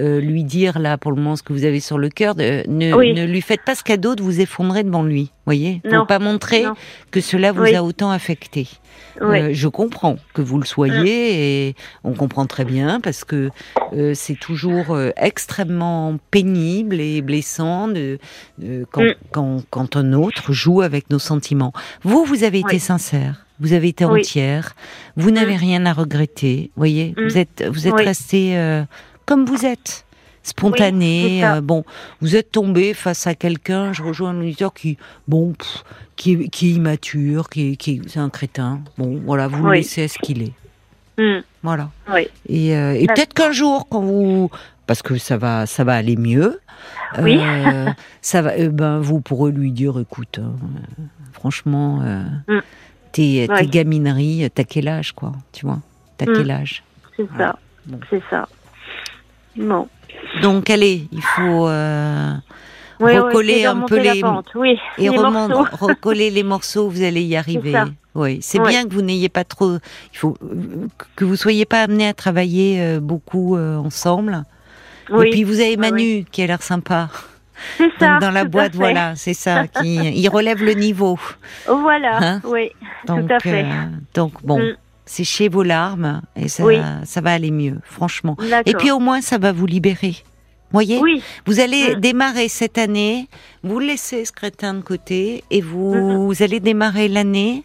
euh, 0.00 0.20
lui 0.20 0.42
dire 0.44 0.78
là 0.78 0.98
pour 0.98 1.12
le 1.12 1.16
moment 1.18 1.36
ce 1.36 1.42
que 1.44 1.52
vous 1.52 1.64
avez 1.64 1.80
sur 1.80 1.98
le 1.98 2.08
cœur. 2.08 2.34
de- 2.34 2.64
ne, 2.68 2.92
Oui. 2.94 3.12
ne 3.14 3.24
lui 3.26 3.40
faites 3.42 3.62
pas 3.64 3.74
ce 3.76 3.84
cadeau 3.84 4.14
de 4.16 4.22
vous 4.22 4.40
effondrer 4.40 4.82
devant 4.82 5.02
lui. 5.04 5.30
Voyez, 5.48 5.80
Non. 5.90 6.04
pas 6.04 6.18
montrer 6.18 6.64
Non. 6.64 6.74
que 7.10 7.22
cela 7.22 7.52
vous 7.52 7.62
Oui. 7.62 7.74
a 7.74 7.82
autant 7.82 8.10
affecté. 8.10 8.68
Oui. 9.22 9.38
Euh, 9.40 9.48
je 9.54 9.66
comprends 9.66 10.16
que 10.34 10.42
vous 10.42 10.58
le 10.58 10.66
soyez 10.66 11.68
et 11.68 11.74
on 12.04 12.12
comprend 12.12 12.44
très 12.44 12.66
bien 12.66 13.00
parce 13.00 13.24
que 13.24 13.48
euh, 13.94 14.12
c'est 14.14 14.38
toujours 14.38 14.94
euh, 14.94 15.08
extrêmement 15.16 16.18
pénible 16.30 17.00
et 17.00 17.22
blessant 17.22 17.88
de, 17.88 18.18
de- 18.58 18.84
quand, 18.92 19.02
Mm. 19.04 19.14
quand, 19.32 19.62
quand 19.70 19.96
un 19.96 20.12
autre 20.12 20.52
joue 20.52 20.82
avec 20.82 21.08
nos 21.08 21.18
sentiments. 21.18 21.72
Vous, 22.02 22.26
vous 22.26 22.44
avez 22.44 22.58
été 22.58 22.74
Oui. 22.74 22.78
sincère, 22.80 23.46
vous 23.58 23.72
avez 23.72 23.88
été 23.88 24.04
entière, 24.04 24.76
vous 25.16 25.30
n'avez 25.30 25.54
Mm. 25.54 25.60
rien 25.60 25.86
à 25.86 25.94
regretter. 25.94 26.70
Voyez, 26.76 27.14
Mm. 27.16 27.24
vous 27.24 27.38
êtes 27.38 27.64
vous 27.66 27.88
êtes 27.88 27.94
resté 27.94 28.54
comme 29.24 29.46
vous 29.46 29.64
êtes. 29.64 30.04
Spontané, 30.48 31.24
Oui, 31.24 31.44
euh, 31.44 31.60
bon, 31.60 31.84
vous 32.20 32.34
êtes 32.36 32.50
tombé 32.52 32.94
face 32.94 33.26
à 33.26 33.34
quelqu'un. 33.34 33.92
Je 33.92 34.02
rejoins 34.02 34.30
un 34.30 34.40
auditeur 34.40 34.72
qui, 34.72 34.96
bon, 35.28 35.52
pff, 35.52 35.84
qui, 36.16 36.32
est- 36.32 36.48
qui 36.48 36.68
est 36.70 36.72
immature, 36.74 37.48
qui, 37.50 37.72
est- 37.72 37.76
qui 37.76 37.90
est- 37.96 38.08
c'est 38.08 38.18
un 38.20 38.30
crétin. 38.30 38.80
Bon, 38.96 39.20
voilà, 39.24 39.46
vous 39.48 39.62
le 39.64 39.70
Oui. 39.70 39.76
laissez 39.78 40.04
à 40.04 40.08
ce 40.08 40.18
qu'il 40.18 40.42
est. 40.42 40.52
Mhm. 41.18 41.42
Voilà. 41.62 41.90
Oui. 42.12 42.28
Et, 42.48 42.76
euh, 42.76 42.94
et 42.94 43.06
peut-être 43.06 43.34
qu'un 43.34 43.52
jour, 43.52 43.86
quand 43.90 44.00
vous, 44.00 44.50
parce 44.86 45.02
que 45.02 45.18
ça 45.18 45.36
va, 45.36 45.66
ça 45.66 45.84
va 45.84 45.94
aller 45.96 46.16
mieux. 46.16 46.60
Oui. 47.20 47.38
euh, 47.40 47.86
ça 48.22 48.40
va. 48.42 48.52
euh, 48.52 48.70
ben, 48.70 48.98
vous 49.00 49.20
pourrez 49.20 49.52
lui 49.52 49.72
dire, 49.72 49.98
écoute, 50.00 50.38
hein, 50.42 50.52
euh, 50.98 51.02
franchement, 51.32 52.00
euh, 52.02 52.22
Mm. 52.48 52.60
tes, 53.12 53.48
tes 53.58 53.66
gamineries, 53.66 54.48
t'as 54.54 54.64
quel 54.64 54.88
âge, 54.88 55.12
quoi 55.12 55.32
Tu 55.52 55.66
vois 55.66 55.80
T'as 56.16 56.26
Mm. 56.26 56.32
quel 56.36 56.50
âge 56.50 56.82
C'est 57.16 57.24
Voilà. 57.24 57.46
ça. 57.52 57.58
Bon. 57.86 58.00
C'est 58.10 58.22
ça. 58.30 58.48
Bon. 59.56 59.88
Donc, 60.42 60.70
allez, 60.70 61.08
il 61.12 61.22
faut 61.22 61.68
euh, 61.68 62.32
Oui, 63.00 63.18
recoller 63.18 63.64
un 63.64 63.80
peu 63.80 63.98
les 63.98 64.22
Oui. 64.54 64.78
et 64.98 65.08
les 65.08 65.18
morceaux. 65.18 65.66
recoller 65.80 66.30
les 66.30 66.42
morceaux. 66.42 66.88
Vous 66.88 67.02
allez 67.02 67.22
y 67.22 67.36
arriver. 67.36 67.74
Oui, 68.14 68.38
c'est 68.42 68.58
bien 68.60 68.84
que 68.84 68.92
vous 68.94 69.02
n'ayez 69.02 69.28
pas 69.28 69.44
trop. 69.44 69.78
Il 70.12 70.18
faut 70.18 70.36
que 71.16 71.24
vous 71.24 71.36
soyez 71.36 71.64
pas 71.66 71.82
amenés 71.82 72.08
à 72.08 72.14
travailler 72.14 72.80
euh, 72.80 73.00
beaucoup 73.00 73.56
euh, 73.56 73.76
ensemble. 73.76 74.42
Et 75.10 75.30
puis 75.30 75.44
vous 75.44 75.60
avez 75.60 75.76
Manu 75.76 76.24
qui 76.30 76.42
a 76.42 76.46
l'air 76.46 76.62
sympa. 76.62 77.08
c'est 77.78 77.90
ça. 77.98 78.18
Dans 78.20 78.30
la 78.30 78.44
boîte, 78.44 78.74
voilà, 78.74 79.14
c'est 79.16 79.34
ça. 79.34 79.66
Qui, 79.68 79.96
il 79.96 80.28
relève 80.28 80.62
le 80.62 80.72
niveau. 80.74 81.18
Voilà. 81.66 82.18
Hein 82.20 82.40
oui. 82.44 82.70
Donc, 83.06 83.26
Tout 83.28 83.34
à 83.34 83.40
fait. 83.40 83.66
donc 84.14 84.32
bon, 84.44 84.58
Mm. 84.58 84.76
Séchez 85.08 85.48
vos 85.48 85.62
larmes 85.62 86.22
et 86.36 86.48
ça, 86.48 86.64
Oui. 86.64 86.78
ça 87.04 87.20
va 87.20 87.32
aller 87.32 87.50
mieux, 87.50 87.78
franchement. 87.82 88.36
Et 88.66 88.74
puis 88.74 88.90
au 88.90 88.98
moins 89.00 89.20
ça 89.20 89.38
va 89.38 89.52
vous 89.52 89.66
libérer. 89.66 90.16
Voyez, 90.70 90.98
oui. 91.00 91.22
vous 91.46 91.60
allez 91.60 91.96
Mm. 91.96 92.00
démarrer 92.00 92.48
cette 92.48 92.76
année, 92.76 93.26
vous 93.62 93.78
laissez 93.78 94.26
ce 94.26 94.32
crétin 94.32 94.74
de 94.74 94.82
côté 94.82 95.42
et 95.50 95.62
vous, 95.62 96.26
vous 96.26 96.42
allez 96.42 96.60
démarrer 96.60 97.08
l'année. 97.08 97.64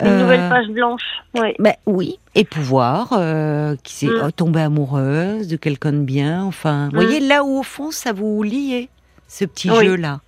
Une 0.00 0.06
euh, 0.08 0.22
nouvelle 0.22 0.48
page 0.48 0.66
blanche. 0.68 1.02
Oui. 1.34 1.50
ben 1.60 1.74
oui, 1.86 2.18
et 2.34 2.44
pouvoir 2.44 3.10
euh, 3.12 3.76
qui 3.84 4.06
Mm. 4.06 4.32
tomber 4.32 4.60
amoureuse 4.62 5.46
de 5.48 5.56
quelqu'un 5.56 5.92
de 5.92 5.98
bien. 6.00 6.42
Enfin, 6.44 6.88
vous 6.92 6.98
Mm. 7.00 7.04
voyez 7.04 7.20
là 7.20 7.44
où 7.44 7.58
au 7.60 7.62
fond 7.62 7.90
ça 7.92 8.12
vous 8.12 8.42
liait 8.42 8.88
ce 9.28 9.44
petit 9.44 9.70
Oui. 9.70 9.84
jeu 9.86 9.94
là. 9.96 10.20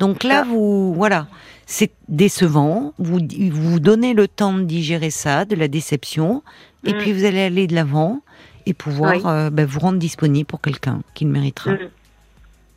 Donc 0.00 0.24
là, 0.24 0.42
vous, 0.42 0.92
voilà, 0.94 1.26
c'est 1.66 1.90
décevant. 2.08 2.94
Vous 2.98 3.18
vous 3.50 3.80
donnez 3.80 4.14
le 4.14 4.28
temps 4.28 4.54
de 4.54 4.62
digérer 4.62 5.10
ça, 5.10 5.44
de 5.44 5.54
la 5.56 5.68
déception, 5.68 6.42
et 6.84 6.92
Mm. 6.94 6.98
puis 6.98 7.12
vous 7.12 7.24
allez 7.24 7.40
aller 7.42 7.66
de 7.66 7.74
l'avant 7.74 8.20
et 8.66 8.72
pouvoir 8.74 9.12
Oui. 9.16 9.22
euh, 9.26 9.50
ben, 9.50 9.66
vous 9.66 9.80
rendre 9.80 9.98
disponible 9.98 10.46
pour 10.46 10.60
quelqu'un 10.60 11.00
qui 11.14 11.24
le 11.24 11.30
méritera. 11.30 11.72
Mm. 11.72 11.78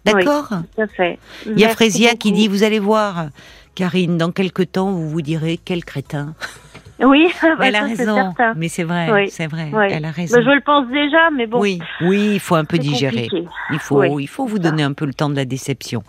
D'accord 0.05 0.49
Tout 0.75 0.81
à 0.81 0.87
fait. 0.87 1.19
Il 1.45 1.59
y 1.59 1.65
a 1.65 1.69
Frésia 1.69 2.15
qui 2.15 2.31
dit, 2.31 2.47
vous 2.47 2.63
allez 2.63 2.79
voir, 2.79 3.27
Karine, 3.75 4.17
dans 4.17 4.31
quelque 4.31 4.63
temps, 4.63 4.91
vous 4.91 5.09
vous 5.09 5.21
direz, 5.21 5.59
quel 5.63 5.83
crétin. 5.85 6.33
Oui, 7.01 7.27
bah, 7.41 7.67
elle 7.67 7.75
a 7.75 7.83
raison, 7.83 8.33
mais 8.55 8.69
c'est 8.69 8.83
vrai, 8.83 9.11
Oui. 9.11 9.29
c'est 9.29 9.47
vrai, 9.47 9.69
Oui. 9.73 9.85
elle 9.89 10.05
a 10.05 10.11
raison. 10.11 10.35
Bah, 10.37 10.41
je 10.43 10.49
le 10.49 10.61
pense 10.61 10.87
déjà, 10.89 11.29
mais 11.35 11.47
bon. 11.47 11.59
Oui, 11.59 11.79
oui, 12.01 12.31
il 12.33 12.39
faut 12.39 12.55
un 12.55 12.65
peu 12.65 12.77
digérer. 12.77 13.27
compliqué. 13.27 13.47
Il 13.71 13.79
faut, 13.79 13.99
Oui, 14.01 14.23
il 14.23 14.27
faut 14.27 14.45
vous 14.45 14.59
donner 14.59 14.83
un 14.83 14.93
peu 14.93 15.05
le 15.05 15.13
temps 15.13 15.29
de 15.29 15.35
la 15.35 15.45
déception. 15.45 16.03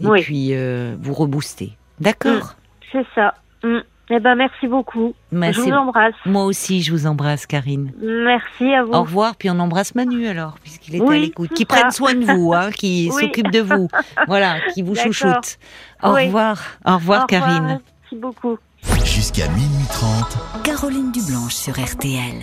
Et 0.00 0.08
puis, 0.22 0.48
euh, 0.52 0.96
vous 1.00 1.12
rebooster. 1.14 1.72
D'accord 2.02 2.54
C'est 2.92 3.06
ça. 3.14 3.34
Mm. 3.64 3.78
Eh 4.14 4.20
ben, 4.20 4.34
merci 4.34 4.66
beaucoup. 4.66 5.14
Mais 5.30 5.52
je 5.54 5.60
vous 5.62 5.70
embrasse. 5.70 6.14
Moi 6.26 6.44
aussi, 6.44 6.82
je 6.82 6.92
vous 6.92 7.06
embrasse, 7.06 7.46
Karine. 7.46 7.92
Merci 8.02 8.74
à 8.74 8.82
vous. 8.84 8.92
Au 8.92 9.02
revoir, 9.02 9.36
puis 9.36 9.48
on 9.48 9.58
embrasse 9.58 9.94
Manu 9.94 10.26
alors, 10.26 10.58
puisqu'il 10.62 10.96
était 10.96 11.04
Oui, 11.04 11.16
à 11.16 11.20
l'écoute. 11.20 11.54
Qui 11.54 11.64
prenne 11.64 11.90
soin 11.92 12.12
de 12.14 12.24
vous, 12.24 12.52
hein, 12.52 12.70
qui 12.72 13.10
Oui. 13.14 13.22
s'occupe 13.22 13.50
de 13.50 13.60
vous. 13.60 13.88
Voilà, 14.26 14.56
qui 14.74 14.82
vous 14.82 14.94
chouchoute. 14.96 15.58
Au 16.02 16.12
Oui. 16.14 16.26
revoir. 16.26 16.58
Au 16.84 16.94
revoir, 16.94 16.94
Au 16.94 16.98
revoir, 16.98 17.26
Karine. 17.26 17.80
Merci 18.02 18.16
beaucoup. 18.16 18.58
Jusqu'à 19.04 19.48
minuit 19.48 19.86
30. 19.88 20.62
Caroline 20.64 21.12
Dublanche 21.12 21.54
sur 21.54 21.72
RTL. 21.72 22.34